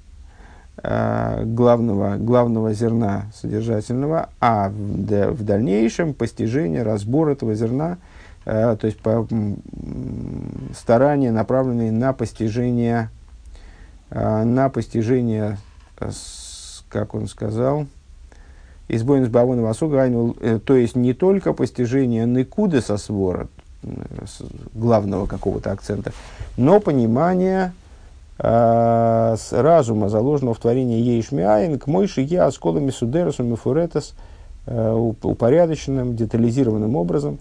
главного, 0.76 2.16
главного 2.16 2.72
зерна 2.72 3.26
содержательного, 3.34 4.30
а 4.40 4.70
в, 4.70 5.32
в 5.32 5.44
дальнейшем 5.44 6.14
постижение, 6.14 6.82
разбор 6.82 7.28
этого 7.28 7.54
зерна, 7.54 7.98
э, 8.46 8.76
то 8.80 8.86
есть 8.86 8.98
по, 8.98 9.28
старания, 10.74 11.30
направленные 11.30 11.92
на 11.92 12.12
постижение, 12.12 13.10
э, 14.10 14.44
на 14.44 14.70
постижение, 14.70 15.58
э, 16.00 16.10
как 16.88 17.14
он 17.14 17.28
сказал, 17.28 17.86
избоин 18.88 19.26
с 19.26 19.28
бавона 19.28 19.62
васуга, 19.62 20.06
э, 20.06 20.58
то 20.64 20.74
есть 20.74 20.96
не 20.96 21.12
только 21.12 21.52
постижение 21.52 22.26
никуды 22.26 22.80
со 22.80 22.96
свора, 22.96 23.48
главного 24.74 25.26
какого-то 25.26 25.72
акцента, 25.72 26.12
но 26.56 26.80
понимание 26.80 27.66
э, 27.66 27.81
с 28.42 29.52
разума, 29.52 30.08
заложенного 30.08 30.54
в 30.54 30.58
творении 30.58 31.00
Ейшмиаин, 31.00 31.78
к 31.78 31.86
мойши 31.86 32.22
я 32.22 32.46
осколами 32.46 32.90
судерасу 32.90 33.44
мифуретас, 33.44 34.14
э, 34.66 35.12
упорядоченным, 35.22 36.16
детализированным 36.16 36.96
образом. 36.96 37.38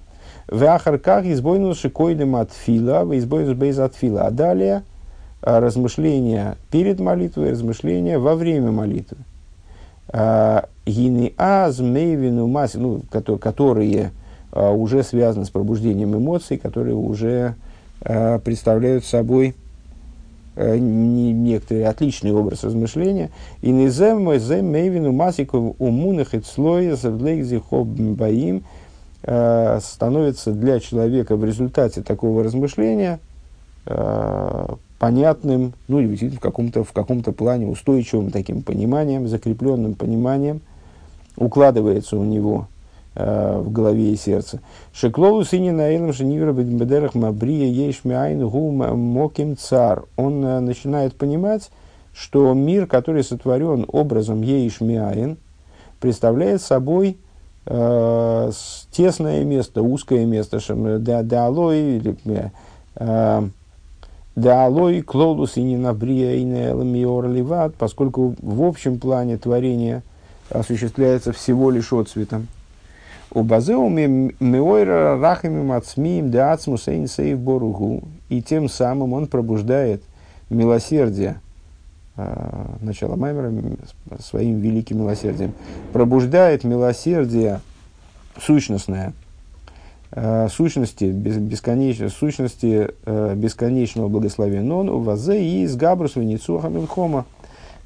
В 0.47 0.63
ахарках 0.63 1.25
избойнус 1.25 1.79
шикойным 1.79 2.35
от 2.35 2.51
фила, 2.51 3.05
избойнус 3.17 3.55
бейз 3.55 3.79
от 3.79 3.95
фила. 3.95 4.23
А 4.23 4.31
далее 4.31 4.83
э, 5.41 5.59
размышления 5.59 6.55
перед 6.69 6.99
молитвой, 6.99 7.51
размышления 7.51 8.19
во 8.19 8.35
время 8.35 8.71
молитвы. 8.71 9.17
Э, 10.09 10.61
Гини 10.85 11.33
аз 11.37 11.79
мейвину 11.79 12.47
маси, 12.47 12.77
ну, 12.77 13.01
которые 13.39 14.11
уже 14.51 15.03
связаны 15.03 15.45
с 15.45 15.49
пробуждением 15.49 16.17
эмоций, 16.17 16.57
которые 16.57 16.95
уже 16.95 17.55
представляют 18.01 19.05
собой 19.05 19.55
некоторый 20.79 21.85
отличный 21.85 22.31
образ 22.31 22.63
размышления. 22.63 23.29
И 23.61 23.71
низем 23.71 24.31
зем 24.39 24.65
мейвину 24.67 25.11
масиков 25.11 25.75
умунах 25.79 26.33
и 26.33 26.41
слоя 26.41 26.97
баим 27.71 28.63
становится 29.21 30.51
для 30.51 30.79
человека 30.79 31.35
в 31.35 31.45
результате 31.45 32.01
такого 32.01 32.43
размышления 32.43 33.19
понятным, 34.97 35.73
ну 35.87 35.99
или 35.99 36.07
действительно 36.07 36.39
в 36.39 36.43
каком-то, 36.43 36.83
в 36.83 36.91
каком-то 36.91 37.31
плане 37.31 37.67
устойчивым 37.67 38.31
таким 38.31 38.61
пониманием, 38.63 39.27
закрепленным 39.27 39.93
пониманием, 39.95 40.61
укладывается 41.37 42.17
у 42.17 42.23
него 42.23 42.67
Э, 42.80 42.80
в 43.13 43.71
голове 43.71 44.13
и 44.13 44.15
сердце. 44.15 44.61
Шеклолу 44.93 45.43
сыне 45.43 45.73
наилом 45.73 46.13
шенивра 46.13 46.53
бедерах 46.53 47.13
мабрия 47.13 47.67
ейшмиайн 47.67 48.47
гу 48.47 48.71
моким 48.71 49.57
цар. 49.57 50.05
Он 50.15 50.45
э, 50.45 50.59
начинает 50.61 51.15
понимать, 51.15 51.71
что 52.13 52.53
мир, 52.53 52.87
который 52.87 53.23
сотворен 53.23 53.85
образом 53.91 54.41
ейшмиайн, 54.41 55.37
представляет 55.99 56.61
собой 56.61 57.17
э, 57.65 58.51
тесное 58.91 59.43
место, 59.43 59.81
узкое 59.81 60.25
место, 60.25 60.59
даалой, 60.99 62.17
э, 62.95 63.41
даалой 64.35 65.01
клолус 65.01 65.57
и 65.57 65.63
не 65.63 65.75
набрия 65.75 66.35
и 66.35 66.43
не 66.43 66.73
поскольку 67.73 68.35
в 68.41 68.63
общем 68.63 68.99
плане 68.99 69.37
творение 69.37 70.01
осуществляется 70.49 71.33
всего 71.33 71.71
лишь 71.71 71.91
отцветом. 71.91 72.47
У 73.33 73.43
базеуме 73.43 74.33
меойра 74.41 75.17
рахами 75.17 75.63
мацмиим 75.63 76.31
деацму 76.31 76.77
сейн 76.77 77.07
сейв 77.07 77.39
боругу. 77.39 78.03
И 78.27 78.41
тем 78.41 78.67
самым 78.67 79.13
он 79.13 79.27
пробуждает 79.27 80.03
милосердие, 80.49 81.39
э, 82.17 82.65
начало 82.81 83.15
Маймера 83.15 83.53
своим 84.19 84.59
великим 84.59 84.99
милосердием, 84.99 85.53
пробуждает 85.93 86.65
милосердие 86.65 87.61
сущностное, 88.37 89.13
э, 90.11 90.49
сущности, 90.49 91.05
бесконечно, 91.05 92.09
сущности 92.09 92.89
э, 93.05 93.35
бесконечного 93.37 94.09
благословения. 94.09 94.73
Он 94.73 94.89
вазе 95.03 95.41
и 95.41 95.63
из 95.63 95.77
Габрус 95.77 96.17
Венецуха 96.17 96.67
Милхома. 96.67 97.25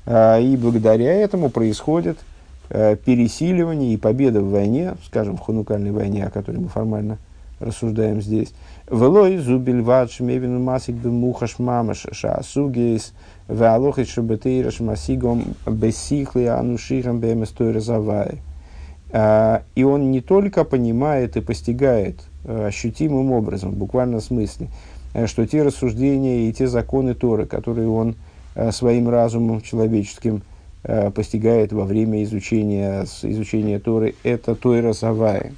И 0.08 0.60
благодаря 0.62 1.14
этому 1.14 1.50
происходит 1.50 2.20
пересиливание 2.70 3.94
и 3.94 3.98
победа 3.98 4.42
в 4.42 4.50
войне, 4.50 4.96
скажем, 5.06 5.38
в 5.38 5.40
хунукальной 5.40 5.92
войне, 5.92 6.26
о 6.26 6.32
которой 6.32 6.58
мы 6.58 6.68
формально 6.68 7.20
рассуждаем 7.60 8.22
здесь. 8.22 8.54
Велой 8.90 9.38
зубиль 9.38 9.82
вадш 9.82 10.20
мевин 10.20 10.62
масик 10.62 10.96
бемухаш 10.96 11.60
мамаш 11.60 12.06
шаасугейс 12.12 13.14
веалохит 13.48 14.10
шабетейраш 14.10 14.80
масигом 14.80 15.56
бесихли 15.66 16.46
анушихам 16.46 17.20
беместой 17.20 17.80
завай. 17.80 18.40
Э, 19.12 19.62
и 19.76 19.84
он 19.84 20.12
не 20.12 20.22
только 20.22 20.64
понимает 20.64 21.38
и 21.38 21.42
постигает 21.42 22.22
э, 22.44 22.68
ощутимым 22.68 23.32
образом, 23.32 23.72
в 23.72 23.78
буквальном 23.78 24.22
смысле, 24.22 24.68
что 25.26 25.48
те 25.48 25.64
рассуждения 25.64 26.50
и 26.50 26.54
те 26.54 26.68
законы 26.68 27.14
Торы, 27.14 27.46
которые 27.46 27.88
он 27.88 28.16
своим 28.72 29.10
разумом 29.10 29.62
человеческим– 29.62 30.42
Э, 30.55 30.55
постигает 31.16 31.74
во 31.74 31.86
время 31.86 32.24
изучения, 32.24 33.06
изучения 33.24 33.80
Торы, 33.80 34.16
это 34.24 34.56
Тойра 34.56 34.94
Савай. 34.94 35.52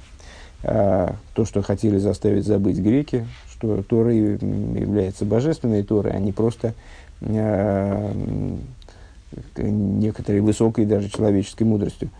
Э, 0.62 1.12
то, 1.34 1.44
что 1.44 1.62
хотели 1.62 1.98
заставить 1.98 2.44
забыть 2.44 2.78
греки, 2.78 3.26
что 3.52 3.82
Тора 3.82 4.12
является 4.12 5.24
божественной 5.24 5.84
Торой, 5.84 6.12
а 6.12 6.18
не 6.18 6.32
просто 6.32 6.74
э, 7.20 8.12
некоторой 9.56 10.40
высокой 10.40 10.84
даже 10.84 11.08
человеческой 11.08 11.64
мудростью. 11.64 12.10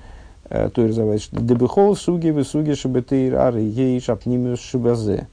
Тойра 0.49 0.93
Савай. 0.93 1.21
Дебехол 1.33 1.97
суги 1.97 2.31
высуги 2.31 2.75
шабетейр 2.75 3.35
ары 3.35 3.61
ей 3.61 4.01
шапнимиус 4.01 4.61
шибазе 4.61 5.27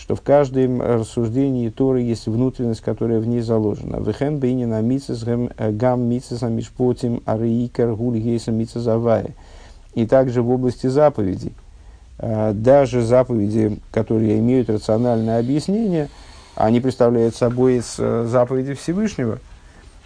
что 0.00 0.14
в 0.14 0.22
каждом 0.22 0.80
рассуждении 0.80 1.68
Торы 1.68 2.00
есть 2.00 2.26
внутренность, 2.26 2.80
которая 2.80 3.20
в 3.20 3.26
ней 3.26 3.42
заложена. 3.42 3.96
Вехен 3.96 4.38
бейнина 4.38 4.80
мицес 4.80 5.22
э, 5.26 5.70
гам 5.72 6.00
мицес 6.00 6.42
амишпотим 6.42 7.22
ариикар 7.26 7.94
гульгейса 7.94 8.50
мицес 8.50 8.86
авая. 8.86 9.34
И 9.94 10.06
также 10.06 10.40
в 10.40 10.50
области 10.50 10.86
заповедей. 10.86 11.52
Э, 12.18 12.52
даже 12.54 13.02
заповеди, 13.02 13.78
которые 13.90 14.38
имеют 14.38 14.70
рациональное 14.70 15.38
объяснение, 15.38 16.08
они 16.54 16.80
представляют 16.80 17.36
собой 17.36 17.82
э, 17.98 18.26
заповеди 18.26 18.72
Всевышнего. 18.72 19.38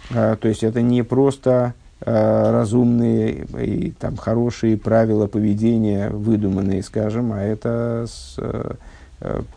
То 0.09 0.37
есть 0.43 0.63
это 0.63 0.83
не 0.83 1.01
просто 1.01 1.73
разумные 1.99 3.47
и 3.59 3.91
там, 3.97 4.17
хорошие 4.17 4.77
правила 4.77 5.25
поведения, 5.25 6.11
выдуманные, 6.11 6.83
скажем, 6.83 7.31
а 7.31 7.41
это 7.41 8.05
с, 8.07 8.37
Э, 8.37 8.73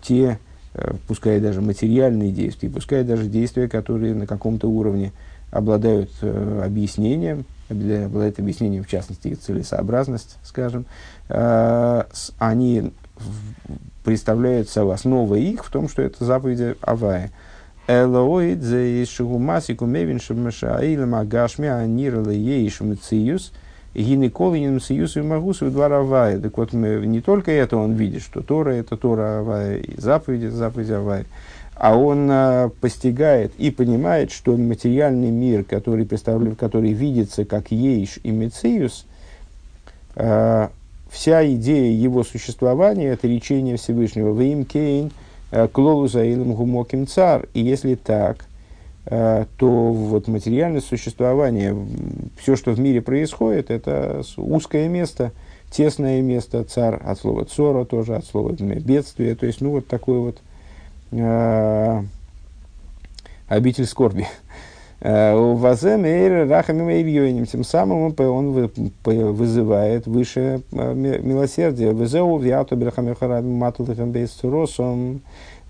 те, 0.03 0.39
э, 0.75 0.95
пускай 1.07 1.41
даже 1.41 1.61
материальные 1.61 2.33
действия, 2.33 2.71
пускай 2.71 3.05
даже 3.05 3.27
действия, 3.27 3.69
которые 3.69 4.15
на 4.15 4.27
каком-то 4.27 4.69
уровне 4.69 5.13
обладают 5.51 6.11
э, 6.23 6.63
объяснением, 6.65 7.45
обладают 7.69 8.39
объяснением, 8.39 8.85
в 8.85 8.89
частности, 8.89 9.29
их 9.29 9.41
целесообразность, 9.41 10.39
скажем, 10.43 10.87
они 11.29 12.93
представляют 14.05 14.71
собой, 14.71 14.95
основа 14.95 15.35
их 15.35 15.65
в 15.67 15.71
том, 15.71 15.89
что 15.89 16.01
это 16.01 16.25
заповеди 16.25 16.77
Авая. 16.81 17.31
Элоид 17.89 18.65
Шигумасику 19.09 19.87
Мевин 19.87 20.21
Шамашаилем 20.21 21.15
Агашми 21.15 21.69
Анирла 21.69 22.31
Ейш 22.31 22.81
Мциюс 22.81 23.53
Гинеколинин 23.95 24.81
Сиюс 24.81 25.17
и 25.17 25.23
Магус 25.23 25.63
и 25.63 25.67
два 25.67 25.89
Равая. 25.89 26.39
Так 26.39 26.57
вот, 26.59 26.73
мы, 26.73 27.07
не 27.07 27.21
только 27.21 27.51
это 27.51 27.77
он 27.77 27.95
видит, 27.95 28.23
что 28.23 28.43
Тора 28.43 28.71
это 28.71 28.97
Тора 28.97 29.41
Авая, 29.41 29.79
и 29.79 30.01
заповеди 30.01 30.47
заповеди 30.47 30.93
Авая, 30.93 31.27
а 31.75 31.97
он 31.97 32.29
а, 32.31 32.71
постигает 32.81 33.53
и 33.59 33.71
понимает, 33.71 34.31
что 34.31 34.57
материальный 34.57 35.31
мир, 35.31 35.65
который, 35.65 36.05
представляет, 36.05 36.59
который 36.59 36.93
видится 36.93 37.45
как 37.45 37.71
Ейш 37.71 38.19
и 38.23 38.31
Мециус, 38.31 39.07
а, 40.17 40.71
вся 41.11 41.47
идея 41.55 41.93
его 41.93 42.25
существования– 42.25 43.09
это 43.09 43.27
речение 43.27 43.77
Всевышнего. 43.77 44.39
Вим 44.39 44.65
Кейн– 44.65 45.11
Э, 45.51 45.67
Клолу 45.67 46.09
заилом 46.09 46.55
гумоким 46.55 47.07
цар. 47.07 47.49
И 47.55 47.61
если 47.61 47.95
так, 47.95 48.45
то 49.09 49.47
вот 49.93 50.29
материальное 50.29 50.81
существование, 50.81 51.75
все, 52.39 52.57
что 52.57 52.73
в 52.73 52.81
мире 52.81 53.01
происходит, 53.01 53.71
это 53.71 54.23
узкое 54.37 54.89
место, 54.89 55.33
тесное 55.71 56.21
место, 56.21 56.65
цар, 56.65 57.01
от 57.05 57.19
слова 57.19 57.45
цора 57.45 57.85
тоже, 57.85 58.17
от 58.17 58.27
слова 58.27 58.53
бедствие, 58.53 59.35
то 59.35 59.47
есть, 59.47 59.61
ну, 59.61 59.71
вот 59.71 59.87
такой 59.87 60.19
вот 60.19 60.39
э, 61.13 62.03
обитель 63.49 63.87
скорби. 63.87 64.27
Эйрьёним. 66.89 67.47
Тем 67.47 67.63
самым 67.63 68.15
он 68.19 68.71
вызывает 69.33 70.07
выше 70.07 70.63
э, 70.73 70.95
милосердие. 70.95 71.93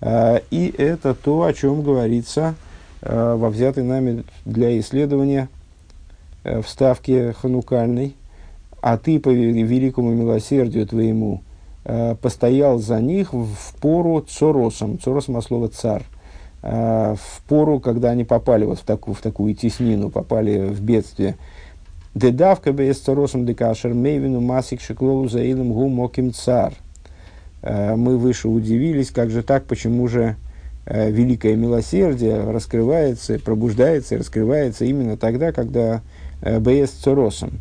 Э, 0.01 0.40
и 0.51 0.74
это 0.79 1.14
то, 1.14 1.42
о 1.42 1.53
чем 1.53 1.83
говорится 1.83 2.55
э, 2.55 2.67
во 3.03 3.49
взятой 3.51 3.85
нами 3.85 4.25
для 4.45 4.79
исследования 4.81 5.49
вставке 6.63 7.33
ханукальной. 7.33 8.17
А 8.81 8.97
ты 8.97 9.21
по 9.21 9.29
великому 9.29 10.11
милосердию 10.11 10.87
твоему 10.87 11.43
постоял 12.21 12.79
за 12.79 13.01
них 13.01 13.33
в 13.33 13.75
пору 13.81 14.21
цоросом. 14.21 14.99
Цоросом 14.99 15.37
от 15.37 15.45
слова 15.45 15.69
царь 15.69 16.05
Э, 16.63 17.15
в 17.15 17.43
пору, 17.49 17.79
когда 17.79 18.11
они 18.11 18.25
попали 18.25 18.65
вот 18.65 18.81
в 18.81 18.83
такую, 18.83 19.15
в 19.15 19.21
такую 19.21 19.55
теснину, 19.55 20.11
попали 20.11 20.59
в 20.59 20.81
бедствие. 20.81 21.37
Дедавка 22.15 22.73
без 22.73 22.99
царосом 22.99 23.47
декашер 23.47 23.95
мейвину 23.95 24.41
масик 24.41 24.81
шеклолу 24.81 25.29
заилом 25.29 25.73
гу 25.73 25.89
моким 25.89 26.33
цар. 26.33 26.75
Э, 27.63 27.95
мы 27.95 28.19
выше 28.19 28.49
удивились, 28.49 29.11
как 29.11 29.31
же 29.31 29.43
так, 29.43 29.65
почему 29.65 30.09
же 30.09 30.23
э, 30.23 30.48
великое 30.90 31.57
милосердие 31.57 32.40
раскрывается, 32.51 33.38
пробуждается 33.38 34.14
и 34.14 34.18
раскрывается 34.18 34.85
именно 34.85 35.16
тогда, 35.16 35.53
когда 35.53 36.03
БС 36.40 36.90
царосом. 36.90 37.59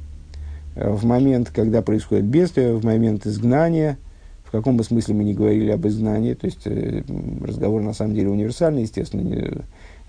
В 0.75 1.05
момент, 1.05 1.51
когда 1.53 1.81
происходит 1.81 2.25
бедствие, 2.25 2.75
в 2.75 2.85
момент 2.85 3.25
изгнания– 3.25 3.97
в 4.47 4.51
каком 4.51 4.77
бы 4.77 4.83
смысле 4.83 5.13
мы 5.13 5.23
не 5.25 5.33
говорили 5.33 5.71
об 5.71 5.85
изгнании, 5.85 6.33
то 6.33 6.45
есть 6.45 6.61
э, 6.65 7.03
разговор 7.43 7.81
на 7.81 7.93
самом 7.93 8.15
деле 8.15 8.29
универсальный, 8.29 8.83
естественно, 8.83 9.21
не, 9.21 9.51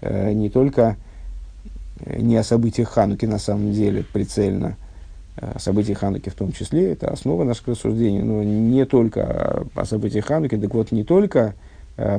э, 0.01 0.33
не 0.33 0.49
только 0.49 0.97
э, 2.01 2.21
не 2.21 2.37
о 2.37 2.45
событиях 2.45 2.89
Хануки 2.89 3.27
на 3.27 3.41
самом 3.41 3.73
деле 3.73 4.05
прицельно, 4.13 4.77
о 5.37 5.59
событиях 5.59 5.99
Хануки 5.99 6.29
в 6.29 6.35
том 6.35 6.53
числе, 6.53 6.93
это 6.93 7.11
основа 7.11 7.43
нашего 7.43 7.73
рассуждения, 7.73 8.23
но 8.23 8.45
не 8.45 8.85
только 8.85 9.67
о, 9.75 9.85
событиях 9.85 10.27
Хануки, 10.27 10.57
так 10.57 10.73
вот 10.73 10.93
не 10.93 11.03
только 11.03 11.41
э, 11.41 11.53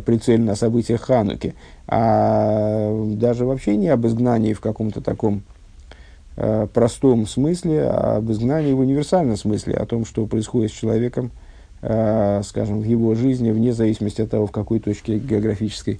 прицельно 0.05 0.51
о 0.51 0.55
событиях 0.55 1.01
Хануки, 1.01 1.55
а 1.87 2.93
даже 3.15 3.45
вообще 3.45 3.77
не 3.77 3.87
об 3.87 4.05
изгнании 4.05 4.53
в 4.53 4.59
каком-то 4.59 5.01
таком 5.01 5.43
э, 6.35 6.67
простом 6.73 7.25
смысле, 7.25 7.83
а 7.83 8.17
об 8.17 8.31
изгнании 8.31 8.73
в 8.73 8.79
универсальном 8.79 9.37
смысле, 9.37 9.75
о 9.75 9.85
том, 9.85 10.05
что 10.05 10.25
происходит 10.25 10.71
с 10.71 10.75
человеком, 10.75 11.31
э, 11.81 12.41
скажем, 12.43 12.81
в 12.81 12.83
его 12.83 13.15
жизни, 13.15 13.51
вне 13.51 13.73
зависимости 13.73 14.21
от 14.21 14.29
того, 14.31 14.47
в 14.47 14.51
какой 14.51 14.79
точке 14.79 15.17
географической 15.17 15.99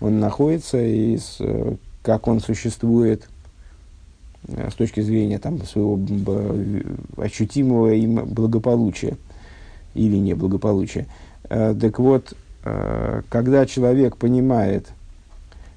он 0.00 0.20
находится 0.20 0.82
и 0.82 1.16
с, 1.16 1.36
э, 1.40 1.76
как 2.02 2.26
он 2.26 2.40
существует 2.40 3.28
э, 4.48 4.70
с 4.70 4.74
точки 4.74 5.00
зрения 5.00 5.38
там, 5.38 5.62
своего 5.64 6.00
ощутимого 7.16 7.92
им 7.92 8.24
благополучия 8.24 9.16
или 9.94 10.16
неблагополучия. 10.16 11.06
Э, 11.48 11.74
так 11.78 11.98
вот, 11.98 12.32
э, 12.32 12.36
когда 13.28 13.66
человек 13.66 14.16
понимает, 14.16 14.88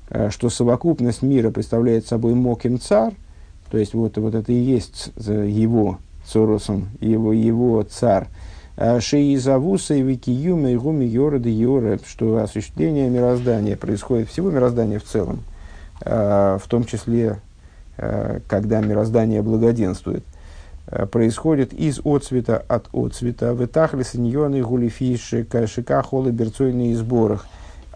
э, 0.10 0.30
что 0.30 0.50
совокупность 0.50 1.22
мира 1.22 1.52
представляет 1.52 2.08
собой 2.08 2.34
моким 2.34 2.80
царь, 2.80 3.14
то 3.70 3.78
есть 3.78 3.94
вот, 3.94 4.18
вот 4.18 4.36
это 4.36 4.52
и 4.52 4.56
есть 4.56 5.12
его 5.18 6.00
цоросом, 6.26 6.90
его, 7.00 7.34
его 7.34 7.84
царь, 7.84 8.28
Шиизавуса 8.78 9.94
и 9.94 10.02
Викиюма 10.02 10.72
и 10.72 10.76
Гуми 10.76 11.06
Йорады 11.06 11.50
Йоры, 11.50 12.00
что 12.06 12.38
осуществление 12.38 13.10
мироздания 13.10 13.78
происходит, 13.78 14.30
всего 14.30 14.50
мироздания 14.50 15.00
в 15.00 15.04
целом, 15.04 15.42
в 16.00 16.62
том 16.68 16.86
числе, 16.86 17.40
когда 17.96 18.82
мироздание 18.82 19.42
благоденствует, 19.42 20.24
происходит 21.12 21.74
из 21.74 22.00
отцвета 22.04 22.64
от 22.68 22.88
отцвета, 22.94 23.54
в 23.54 23.64
этахле 23.64 24.04
саньоны 24.04 24.62
гулифиши, 24.62 25.44
кашика, 25.44 26.02
холы, 26.04 26.32
берцойные 26.32 26.96
сборах. 26.96 27.46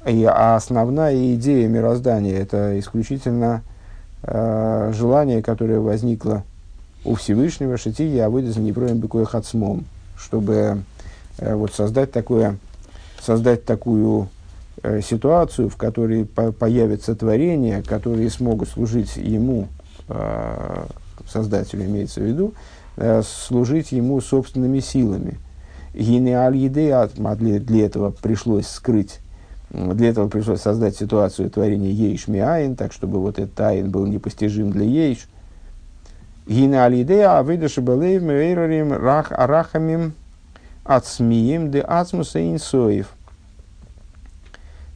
И, 0.06 0.24
а 0.24 0.56
основная 0.56 1.36
идея 1.36 1.68
мироздания– 1.68 2.38
это 2.40 2.80
исключительно 2.80 3.64
желание, 4.24 5.44
которое 5.44 5.80
возникло 5.80 6.44
у 7.04 7.16
Всевышнего, 7.16 7.78
шатия, 7.78 8.26
а 8.26 8.30
выйдет 8.30 8.54
за 8.54 8.62
непроем 8.62 9.00
бекоя 9.00 9.26
хацмом– 9.26 9.86
чтобы 10.18 10.84
э, 11.38 11.56
вот 11.56 11.74
создать, 11.74 12.12
такое, 12.12 12.58
создать 13.22 13.66
такую 13.66 14.30
э, 14.82 15.02
ситуацию, 15.02 15.70
в 15.70 15.76
которой 15.76 16.26
по 16.26 16.52
появятся 16.52 17.16
творения, 17.16 17.82
которые 17.82 18.30
смогут 18.30 18.70
служить 18.70 19.18
ему, 19.18 19.68
э, 20.08 20.86
создателю 21.28 21.86
имеется 21.86 22.22
в 22.22 22.24
виду, 22.24 22.54
э, 22.54 22.75
служить 22.98 23.92
ему 23.92 24.22
собственными 24.22 24.80
силами. 24.80 25.38
Для, 25.94 27.86
этого 27.86 28.12
пришлось 28.12 28.68
скрыть 28.68 29.20
для 29.72 30.10
этого 30.10 30.28
пришлось 30.30 30.62
создать 30.62 30.96
ситуацию 30.96 31.50
творения 31.50 31.90
Ейш 31.90 32.28
Миаин, 32.28 32.76
так 32.76 32.94
чтобы 32.94 33.20
вот 33.20 33.40
этот 33.40 33.60
Айн 33.60 33.90
был 33.90 34.06
непостижим 34.06 34.72
для 34.72 34.86
Ейш. 34.86 35.28
Гина 36.48 36.86
алидея 36.86 37.40
авида 37.40 37.68
шабалеев 37.68 38.22
мейрарим 38.22 38.94
рах 38.94 39.32
арахамим 39.32 40.14
ацмием 40.84 41.72
де 41.72 41.82
ацмуса 41.82 42.40
инсоев. 42.40 43.08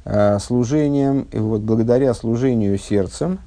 Э, 0.05 0.37
служением, 0.39 1.27
вот 1.33 1.61
благодаря 1.61 2.13
служению 2.13 2.77
сердцем 2.77 3.39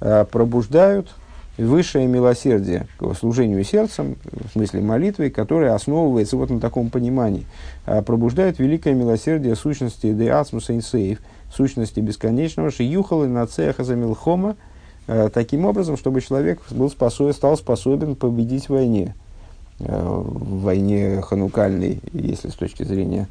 э, 0.00 0.24
пробуждают 0.30 1.14
высшее 1.58 2.06
милосердие 2.06 2.86
к 2.98 3.14
служению 3.14 3.64
сердцем, 3.64 4.16
в 4.24 4.52
смысле 4.52 4.80
молитвы, 4.80 5.30
которая 5.30 5.74
основывается 5.74 6.36
вот 6.36 6.50
на 6.50 6.60
таком 6.60 6.90
понимании, 6.90 7.46
э, 7.86 8.02
пробуждает 8.02 8.58
великое 8.58 8.94
милосердие 8.94 9.56
сущности 9.56 10.12
де 10.12 10.30
ацмуса 10.30 10.74
инсеев, 10.74 11.18
сущности 11.52 12.00
бесконечного, 12.00 12.70
шиюхалы 12.70 13.28
на 13.28 13.46
цеха 13.46 13.84
замилхома, 13.84 14.56
Э, 15.08 15.28
таким 15.32 15.64
образом, 15.66 15.96
чтобы 15.96 16.20
человек 16.20 16.60
был 16.70 16.90
способен, 16.90 17.32
стал 17.32 17.56
способен 17.56 18.16
победить 18.16 18.66
в 18.66 18.70
войне. 18.70 19.14
Э, 19.78 20.02
в 20.02 20.62
войне 20.62 21.20
ханукальной, 21.22 22.00
если 22.12 22.48
с 22.48 22.54
точки 22.54 22.82
зрения 22.82 23.28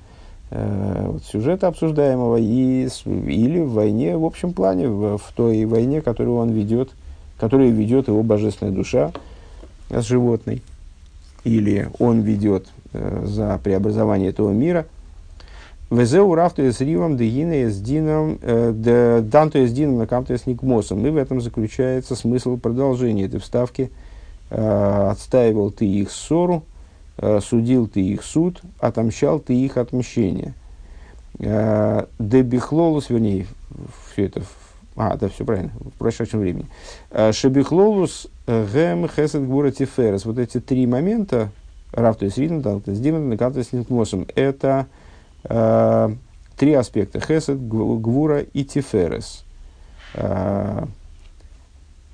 э, 0.51 1.17
сюжета 1.29 1.67
обсуждаемого, 1.67 2.37
и, 2.37 2.87
или 3.05 3.59
в 3.59 3.73
войне 3.73 4.17
в 4.17 4.25
общем 4.25 4.53
плане, 4.53 4.87
в, 4.87 5.17
в 5.17 5.33
той 5.35 5.65
войне, 5.65 6.01
которую 6.01 6.37
он 6.37 6.51
ведет, 6.51 6.91
которую 7.37 7.73
ведет 7.73 8.07
его 8.07 8.23
божественная 8.23 8.73
душа 8.73 9.11
с 9.89 10.03
животной, 10.03 10.61
или 11.43 11.89
он 11.99 12.21
ведет 12.21 12.67
за 12.93 13.59
преобразование 13.63 14.29
этого 14.29 14.51
мира– 14.51 14.85
Везеу 15.91 16.33
рафту 16.33 16.63
с 16.63 16.81
ривом 16.81 17.15
дегина 17.15 17.69
с 17.69 17.79
дином, 17.79 18.39
э, 18.41 19.21
данту 19.21 19.67
с 19.67 19.71
дином 19.71 19.97
на 19.99 20.07
камту 20.07 20.35
с 20.35 20.47
никмосом. 20.47 21.05
И 21.05 21.11
в 21.11 21.17
этом 21.17 21.41
заключается 21.41 22.15
смысл 22.15 22.57
продолжения 22.57 23.25
этой 23.25 23.39
вставки. 23.39 23.91
Э, 24.49 25.09
отстаивал 25.11 25.69
ты 25.69 25.85
их 25.85 26.09
ссору, 26.09 26.63
э, 27.17 27.39
судил 27.39 27.87
ты 27.87 28.01
их 28.01 28.23
суд, 28.23 28.61
отомщал 28.79 29.39
ты 29.39 29.53
их 29.53 29.77
отмщение. 29.77 30.53
Дебихлолус, 31.37 33.09
вернее, 33.09 33.45
все 34.13 34.27
это, 34.27 34.41
а, 34.95 35.17
да, 35.17 35.29
все 35.29 35.45
правильно, 35.45 35.71
в 35.79 35.97
прошедшем 35.97 36.39
времени. 36.39 36.67
Шебихлолус, 37.31 38.27
гэм, 38.47 39.07
хесед, 39.07 39.45
гура, 39.45 39.71
тиферес. 39.71 40.25
Вот 40.25 40.37
эти 40.37 40.59
три 40.59 40.87
момента, 40.87 41.49
рафту 41.91 42.29
с 42.29 42.37
ривом, 42.37 42.61
данту 42.61 42.93
с 42.95 42.99
дином 42.99 43.29
на 43.29 43.37
камту 43.37 43.63
с 43.63 43.73
никмосом, 43.73 44.27
это 44.35 44.87
Э, 45.47 46.13
три 46.57 46.73
аспекта. 46.73 47.19
Хесед, 47.19 47.67
Гвура 47.67 48.39
и 48.39 48.63
Тиферес. 48.63 49.43
Э, 50.13 50.85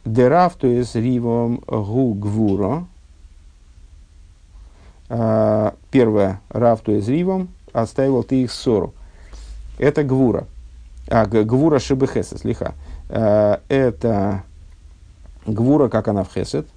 Дерав, 0.04 0.56
то 0.56 0.68
есть 0.68 0.96
ривом 0.96 1.62
гу 1.68 2.14
гвуро. 2.14 2.86
Э, 5.10 5.72
первое, 5.92 6.42
рав, 6.50 6.82
то 6.82 6.92
есть 6.92 7.08
ривом, 7.08 7.50
отстаивал 7.72 8.24
ты 8.24 8.44
их 8.44 8.52
ссору. 8.52 8.94
Это 9.78 10.04
гвура. 10.04 10.48
А, 11.08 11.26
гвура 11.26 11.80
шибы 11.80 12.08
хесед, 12.08 12.43
лиха. 12.45 12.76
Это 13.10 14.43
гвура, 15.45 15.89
как 15.89 16.08
она 16.08 16.24
в 16.24 16.34
хесед. 16.34 16.68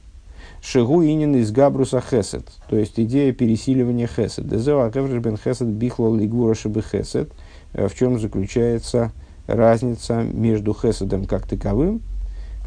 Шигу 0.61 1.05
инин 1.05 1.37
из 1.37 1.53
габруса 1.53 2.01
хесед, 2.01 2.49
то 2.68 2.77
есть 2.77 2.99
идея 2.99 3.33
пересиливания 3.33 4.07
хесед. 4.07 4.49
Дезева 4.49 4.87
акевриш 4.87 5.20
бен 5.20 5.37
хесед 5.37 5.68
бихло 5.68 6.16
лигвура 6.16 6.55
шибы 6.55 6.83
хесед. 6.83 7.31
В 7.75 7.91
чем 7.95 8.18
заключается 8.18 9.12
разница 9.47 10.22
между 10.22 10.72
хеседом 10.75 11.27
как 11.27 11.47
таковым 11.47 12.01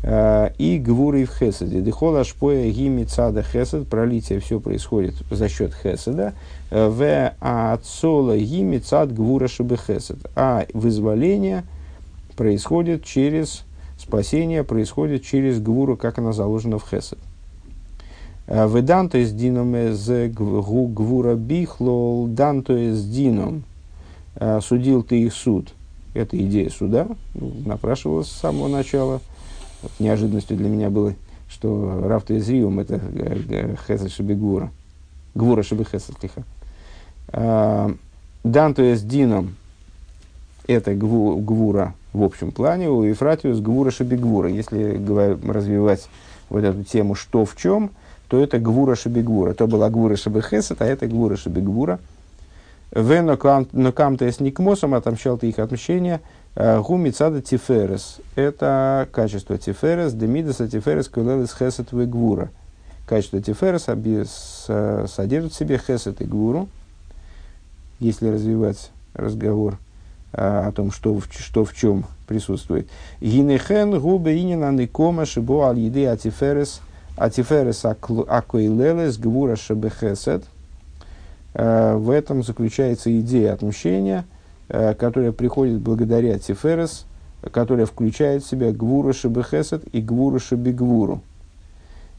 и 0.03 0.82
гвурой 0.86 1.26
в 1.26 1.32
хеседе. 1.32 1.82
Дехола 1.82 2.24
шпоя 2.24 2.70
гими 2.70 3.03
цада 3.03 3.41
хесед, 3.41 3.88
пролитие 3.88 4.41
все 4.41 4.60
происходит 4.60 5.16
за 5.32 5.49
счет 5.49 5.74
хеседа. 5.74 6.34
В 6.70 7.34
ацола 7.39 8.38
гими 8.38 8.80
цад 8.80 9.13
гвура 9.13 9.47
шибы 9.47 9.78
хесед. 9.78 10.18
А 10.36 10.65
вызволение 10.74 11.63
происходит 12.36 13.05
через 13.05 13.63
спасение, 13.97 14.63
происходит 14.63 15.24
через 15.24 15.59
гвуру, 15.59 15.95
как 15.95 16.20
она 16.20 16.34
заложена 16.34 16.78
в 16.78 16.86
хесед. 16.89 17.20
Ведан, 18.47 19.09
то 19.09 19.18
есть 19.18 19.36
дином 19.36 19.76
из 19.76 20.09
гвура 20.30 21.36
бихлол, 21.36 22.28
дан, 22.28 22.63
то 22.63 22.76
есть 22.76 23.11
дином, 23.11 23.63
судил 24.61 25.03
ты 25.03 25.22
их 25.22 25.34
суд. 25.34 25.74
Это 26.13 26.38
идея 26.38 26.70
суда, 26.70 27.07
ну, 27.34 27.51
напрашивалась 27.65 28.28
с 28.28 28.39
самого 28.39 28.68
начала. 28.68 29.22
Неожиданностью 29.99 30.57
для 30.57 30.70
меня 30.70 30.89
было, 30.89 31.13
что 31.47 32.01
Рафта 32.03 32.34
из 32.34 32.49
Риум 32.49 32.80
это 32.80 32.99
Хесед 33.88 34.11
Шабигура. 34.11 34.72
Гвура 35.36 35.63
Шаби 35.63 35.84
Хесед 35.84 36.18
тихо. 36.20 36.43
Дан, 37.32 38.73
то 38.73 38.82
есть 38.82 39.07
дином, 39.07 39.55
это 40.67 40.95
гвура 40.95 41.93
в 42.17 42.23
общем 42.23 42.51
плане, 42.51 42.89
у 42.89 43.03
Ефратиус 43.03 43.59
гвура 43.59 43.91
шабигвура. 43.91 44.49
Если 44.49 44.99
развивать 45.47 46.09
вот 46.49 46.63
эту 46.63 46.84
тему 46.84 47.15
«что 47.15 47.45
в 47.45 47.55
чем», 47.55 47.91
то 48.28 48.41
это 48.41 48.59
гвура 48.59 48.95
шабигвура. 48.95 49.53
То 49.53 49.67
была 49.67 49.89
гвура 49.89 50.15
шабихесет, 50.15 50.82
а 50.82 50.86
это 50.86 51.07
гвура 51.07 51.38
шабигвура. 51.38 51.99
В 52.91 53.21
нокам 53.21 54.19
с 54.19 54.39
никмосом 54.39 54.95
отомщал 54.95 55.38
ты 55.38 55.49
их 55.49 55.59
отмщение. 55.59 56.21
Э, 56.55 56.82
Гуми 56.82 57.11
цада 57.11 57.41
тиферес. 57.41 58.17
Это 58.36 59.07
качество 59.11 59.57
тиферес. 59.57 60.13
Демидаса 60.13 60.67
тиферес 60.67 61.07
кулелес 61.09 61.53
хесет 61.53 61.91
в 61.91 62.05
гвура. 62.05 62.49
Качество 63.05 63.41
тиферес 63.41 63.84
содержит 65.11 65.53
в 65.53 65.55
себе 65.55 65.78
хесет 65.78 66.21
и 66.21 66.25
гвуру. 66.25 66.67
Если 68.00 68.30
развивать 68.30 68.91
разговор 69.14 69.78
э, 70.34 70.68
о 70.68 70.72
том, 70.72 70.91
что, 70.91 71.20
что 71.30 71.66
в 71.66 71.74
чем 71.74 72.06
присутствует. 72.28 72.88
Гинехен 73.22 74.00
губе 74.00 74.39
инина 74.39 74.72
никома 74.72 75.26
шибо 75.26 75.68
аль 75.68 75.80
еды 75.80 76.06
атиферес– 76.06 76.82
Атиферес 77.18 77.84
акоилелес 77.84 79.18
гвура 79.18 79.56
шебехесед. 79.56 80.43
Э, 81.56 81.95
в 81.95 82.12
этом 82.12 82.43
заключается 82.43 83.20
идея 83.20 83.54
отмщения, 83.54 84.24
э, 84.70 84.93
которая 84.93 85.32
приходит 85.32 85.82
благодаря 85.82 86.38
Тиферес, 86.38 87.06
которая 87.52 87.88
включает 87.88 88.43
в 88.43 88.50
себя 88.50 88.72
гвура 88.72 89.14
шебехесед 89.14 89.84
и 89.91 90.00
гвура 90.00 90.38
шебегвуру. 90.38 91.22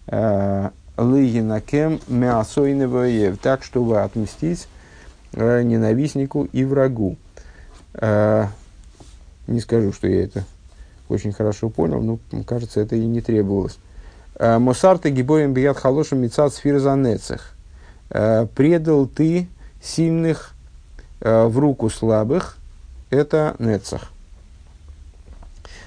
Э, 0.09 0.71
Лыгинакем 0.97 2.01
мясойневоев, 2.09 3.39
так, 3.39 3.63
чтобы 3.63 4.03
отмстить 4.03 4.67
ненавистнику 5.33 6.45
и 6.45 6.65
врагу. 6.65 7.17
Не 7.95 9.61
скажу, 9.61 9.93
что 9.93 10.07
я 10.09 10.25
это 10.25 10.45
очень 11.09 11.33
хорошо 11.33 11.71
понял, 11.71 12.01
но 12.03 12.19
кажется, 12.45 12.81
это 12.81 12.97
и 12.97 13.07
не 13.07 13.21
требовалось. 13.21 13.79
Э, 14.39 14.59
Мосарты 14.59 15.11
гибоем 15.11 15.53
бият 15.53 15.79
халошем 15.79 16.21
мецат 16.21 16.55
сфирзанецех. 16.55 17.55
Э, 18.11 18.47
предал 18.55 19.07
ты 19.07 19.49
сильных 19.83 20.55
э, 21.21 21.47
в 21.47 21.59
руку 21.59 21.91
слабых. 21.91 22.57
Это 23.11 23.57
нецах. 23.59 24.13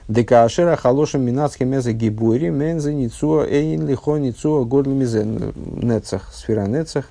Декашера 0.07 0.75
халошем 0.75 1.21
минацке 1.21 1.63
мезе 1.63 1.93
гибори 1.93 2.49
мензе 2.49 2.93
ницуа 2.93 3.45
эйн 3.45 3.87
лихо 3.87 4.17
ницуа 4.17 4.65
горл 4.65 4.91
мизен. 4.91 5.53
Нецах, 5.55 6.33
сфера 6.33 6.65
нецах. 6.65 7.09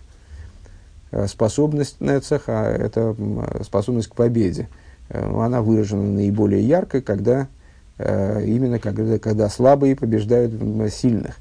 Способность 1.27 2.01
нецах, 2.01 2.45
а 2.47 2.71
это 2.71 3.17
способность 3.63 4.09
к 4.09 4.15
победе. 4.15 4.69
Она 5.09 5.61
выражена 5.61 6.03
наиболее 6.03 6.63
ярко, 6.63 7.01
когда 7.01 7.49
Э, 8.03 8.43
именно 8.47 8.79
когда, 8.79 9.19
когда 9.19 9.51
слабые 9.51 9.95
побеждают 9.95 10.53
сильных. 10.91 11.37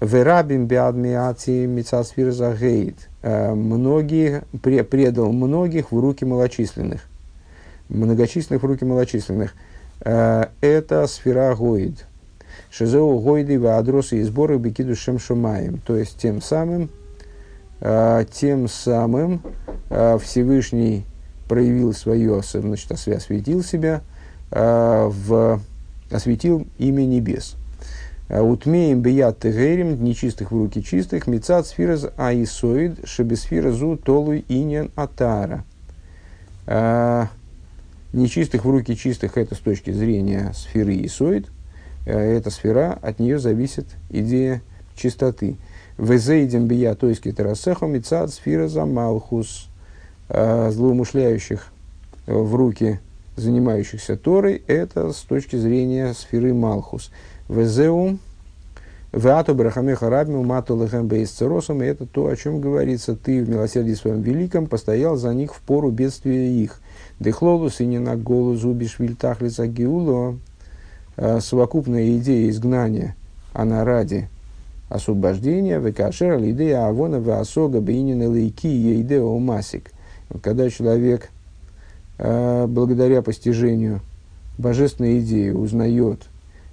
Верабим 0.00 0.66
биадмиати 0.66 1.66
мицасфир 1.66 2.32
загейт. 2.32 2.96
Э, 3.20 3.52
многие, 3.52 4.44
предал 4.62 5.30
многих 5.30 5.92
в 5.92 6.00
руки 6.00 6.24
малочисленных. 6.24 7.02
Многочисленных 7.90 8.62
в 8.62 8.66
руки 8.66 8.86
малочисленных. 8.86 9.52
Э, 10.00 10.46
это 10.62 11.06
сфера 11.06 11.54
гоид. 11.54 12.06
Шизеу 12.70 13.18
гойды 13.18 13.60
в 13.60 13.66
адросы 13.66 14.20
и 14.20 14.22
сборы 14.22 14.56
бекиду 14.56 14.96
шем 14.96 15.18
шумаем. 15.18 15.82
То 15.86 15.96
есть 15.96 16.16
тем 16.16 16.40
самым, 16.40 16.88
тем 17.80 18.68
самым 18.68 19.40
Всевышний 19.88 21.04
проявил 21.48 21.92
свое, 21.94 22.42
значит, 22.42 22.92
осветил 22.92 23.62
себя 23.62 24.02
в 24.50 25.60
осветил 26.10 26.66
имя 26.78 27.04
небес. 27.04 27.56
А 28.28 28.42
Утмеем 28.42 29.00
бият 29.00 29.40
тегерим, 29.40 30.02
нечистых 30.02 30.52
в 30.52 30.56
руки 30.56 30.84
чистых, 30.84 31.26
мецат 31.26 31.66
сфираз 31.66 32.06
аисоид, 32.16 33.00
шебесфира 33.04 33.72
зу 33.72 33.96
толуй 33.96 34.44
иньян 34.48 34.92
атара. 34.94 35.64
А, 36.66 37.28
нечистых 38.12 38.64
в 38.64 38.70
руки 38.70 38.96
чистых, 38.96 39.36
это 39.36 39.56
с 39.56 39.58
точки 39.58 39.90
зрения 39.90 40.52
сферы 40.54 41.04
исоид, 41.06 41.48
а, 42.06 42.10
эта 42.10 42.50
сфера, 42.50 42.98
от 43.02 43.18
нее 43.18 43.40
зависит 43.40 43.86
идея 44.10 44.62
чистоты. 44.94 45.56
Везейдем 46.00 46.66
бия, 46.66 46.94
то 46.94 47.08
есть 47.08 47.20
кетерасеху, 47.20 47.86
мецат 47.86 48.30
сфира 48.30 48.68
малхус, 48.86 49.68
злоумышляющих 50.28 51.66
в 52.26 52.54
руки 52.54 53.00
занимающихся 53.36 54.16
Торой, 54.16 54.62
это 54.66 55.12
с 55.12 55.18
точки 55.18 55.56
зрения 55.56 56.14
сферы 56.14 56.54
Малхус. 56.54 57.10
Везеу, 57.48 58.18
Веату 59.12 59.54
Брахамеха 59.54 60.08
Рабмил 60.08 60.42
Мату 60.42 60.80
Лехем 60.80 61.06
Бейсцеросом, 61.06 61.82
это 61.82 62.06
то, 62.06 62.28
о 62.28 62.36
чем 62.36 62.62
говорится, 62.62 63.14
ты 63.14 63.44
в 63.44 63.50
милосердии 63.50 63.94
своем 63.94 64.22
великом 64.22 64.68
постоял 64.68 65.16
за 65.16 65.34
них 65.34 65.54
в 65.54 65.60
пору 65.60 65.90
бедствия 65.90 66.50
их. 66.50 66.80
Дехлолус 67.18 67.80
и 67.80 67.86
не 67.86 67.98
на 67.98 68.16
голу 68.16 68.54
зубиш 68.54 68.98
вильтах 68.98 69.42
лица 69.42 69.66
Геуло, 69.66 70.38
а, 71.16 71.40
совокупная 71.40 72.16
идея 72.16 72.48
изгнания, 72.48 73.16
она 73.52 73.84
ради 73.84 74.28
освобождения, 74.90 75.78
векашера 75.78 76.36
лидея 76.36 76.86
авона 76.86 77.16
веасога 77.16 77.80
бейнин 77.80 78.30
лейки 78.30 78.66
ейдео 78.66 79.38
масик. 79.38 79.92
Когда 80.42 80.68
человек 80.68 81.30
Э, 82.22 82.66
благодаря 82.68 83.22
постижению 83.22 84.02
божественной 84.58 85.20
идеи 85.20 85.48
узнает, 85.48 86.20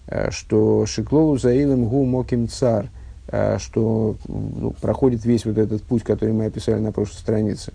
э, 0.07 0.29
что 0.29 0.85
Шиклолу 0.85 1.37
Заилем 1.37 1.85
Гу 1.85 2.03
Моким 2.03 2.49
Цар, 2.49 2.89
э, 3.29 3.57
что 3.57 4.17
ну, 4.27 4.71
проходит 4.81 5.23
весь 5.23 5.45
вот 5.45 5.57
этот 5.57 5.83
путь, 5.83 6.03
который 6.03 6.33
мы 6.33 6.47
описали 6.47 6.81
на 6.81 6.91
прошлой 6.91 7.19
странице, 7.19 7.71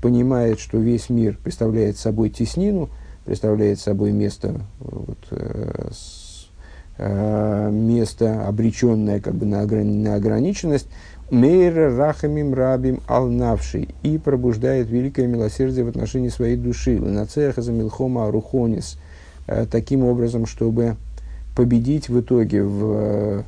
понимает, 0.00 0.58
что 0.58 0.78
весь 0.78 1.10
мир 1.10 1.36
представляет 1.42 1.98
собой 1.98 2.30
теснину, 2.30 2.88
представляет 3.26 3.78
собой 3.78 4.10
место, 4.10 4.60
вот, 4.78 5.18
место 7.00 8.46
обреченное 8.46 9.20
как 9.20 9.34
бы 9.34 9.46
на, 9.46 9.62
ограни- 9.62 10.02
на 10.02 10.16
ограниченность, 10.16 10.86
Мейра 11.30 11.96
рахамим 11.96 12.54
рабим 12.54 13.00
алнавший 13.06 13.88
и 14.02 14.18
пробуждает 14.18 14.90
великое 14.90 15.28
милосердие 15.28 15.84
в 15.84 15.88
отношении 15.88 16.28
своей 16.28 16.56
души. 16.56 17.00
Ланацеха 17.00 17.62
за 17.62 17.70
милхома 17.70 18.26
арухонис. 18.26 18.98
Э, 19.46 19.64
таким 19.70 20.02
образом, 20.02 20.46
чтобы 20.46 20.96
победить 21.54 22.08
в 22.08 22.20
итоге 22.20 22.64
в 22.64 22.94
э, 22.96 23.42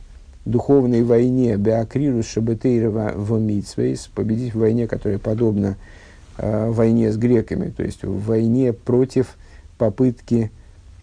духовной 0.44 1.02
войне 1.02 1.56
Беакрирус 1.56 2.26
Шабетейрова 2.26 3.14
в 3.16 3.40
Митсвейс, 3.40 4.08
победить 4.14 4.54
в 4.54 4.60
войне, 4.60 4.86
которая 4.86 5.18
подобна 5.18 5.76
э, 6.38 6.70
войне 6.70 7.10
с 7.10 7.16
греками, 7.16 7.70
то 7.76 7.82
есть 7.82 8.04
в 8.04 8.26
войне 8.26 8.72
против 8.72 9.36
попытки 9.76 10.52
э, 10.54 10.61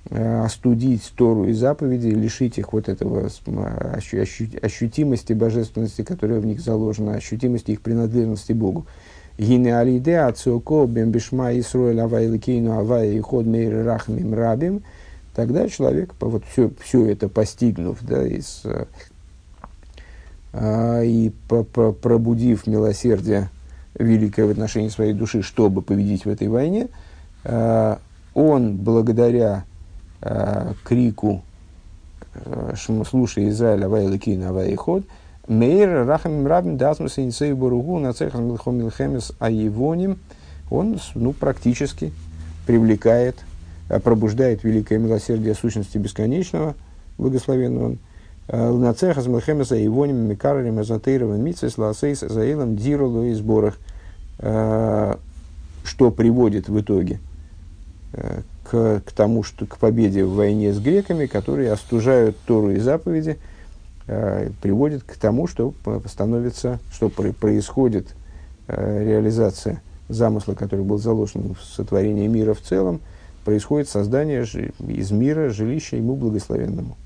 остудить 0.09 1.11
Тору 1.15 1.45
и 1.45 1.53
заповеди, 1.53 2.07
лишить 2.07 2.57
их 2.57 2.73
вот 2.73 2.89
этого 2.89 3.27
ощу, 3.27 4.21
ощу, 4.21 4.45
ощутимости 4.61 5.33
божественности, 5.33 6.03
которая 6.03 6.39
в 6.39 6.45
них 6.45 6.61
заложена, 6.61 7.15
ощутимости 7.15 7.71
их 7.71 7.81
принадлежности 7.81 8.53
Богу. 8.53 8.85
Гине 9.37 9.77
алиде 9.77 10.17
ацуко 10.17 10.85
бембишма 10.85 11.57
Исруэль 11.59 11.99
авай 12.01 13.19
ход 13.19 13.45
мейр 13.45 13.85
рахмим 13.85 14.33
рабим. 14.33 14.83
Тогда 15.35 15.69
человек, 15.69 16.13
вот 16.19 16.43
все, 16.51 16.71
все 16.81 17.05
это 17.05 17.29
постигнув, 17.29 17.99
да, 18.01 18.25
из, 18.25 18.63
а, 20.51 21.01
и 21.03 21.31
пробудив 21.49 22.67
милосердие 22.67 23.49
великое 23.97 24.47
в 24.47 24.51
отношении 24.51 24.89
своей 24.89 25.13
души, 25.13 25.41
чтобы 25.41 25.81
победить 25.81 26.25
в 26.25 26.29
этой 26.29 26.47
войне, 26.47 26.87
он 28.33 28.77
благодаря 28.77 29.65
а, 30.21 30.73
крику 30.83 31.43
а, 32.35 32.73
«Слушай, 32.75 33.49
Израиль, 33.49 33.85
авай 33.85 34.07
лакин, 34.07 34.43
авай 34.43 34.75
ход», 34.75 35.03
Мейр 35.49 36.05
Рахам 36.05 36.45
Рабин 36.45 36.77
Дасмус 36.77 37.17
Инсей 37.17 37.53
Буругу 37.53 37.97
на 37.97 38.13
цехах 38.13 38.39
Милхемис 38.39 39.31
Аевоним, 39.39 40.19
он 40.69 40.99
ну, 41.15 41.33
практически 41.33 42.13
привлекает, 42.67 43.35
а, 43.89 43.99
пробуждает 43.99 44.63
великое 44.63 44.99
милосердие 44.99 45.55
сущности 45.55 45.97
бесконечного, 45.97 46.75
благословенного 47.17 47.85
он, 47.85 47.97
а, 48.47 48.71
на 48.71 48.93
цехах 48.93 49.25
Милхемис 49.25 49.71
Аевоним, 49.71 50.17
Микарарим, 50.17 50.77
Азатейровым, 50.77 51.43
Митсес, 51.43 51.79
Ласейс, 51.79 52.19
Заилом, 52.19 52.75
Диролу 52.75 53.23
и 53.23 53.33
сборах, 53.33 53.79
что 54.37 56.11
приводит 56.11 56.69
в 56.69 56.79
итоге 56.79 57.19
к, 58.69 59.01
к 59.05 59.11
тому, 59.11 59.43
что 59.43 59.65
к 59.65 59.77
победе 59.77 60.23
в 60.25 60.33
войне 60.33 60.73
с 60.73 60.79
греками, 60.79 61.25
которые 61.25 61.71
остужают 61.71 62.37
Тору 62.45 62.71
и 62.71 62.79
заповеди– 62.79 63.37
Э, 64.11 64.49
приводит 64.59 65.03
к 65.03 65.17
тому, 65.17 65.45
что 65.45 65.71
становится, 66.07 66.79
что 66.91 67.09
происходит 67.09 68.07
э, 68.67 69.03
реализация 69.03 69.83
замысла, 70.07 70.55
который 70.55 70.83
был 70.83 70.97
заложен 70.97 71.53
в 71.53 71.63
сотворении 71.63 72.25
мира 72.25 72.55
в 72.55 72.61
целом, 72.61 73.01
происходит 73.45 73.87
создание 73.87 74.45
из 74.87 75.11
мира 75.11 75.49
жилища 75.49 75.95
ему 75.95 76.15
благословенному. 76.15 76.97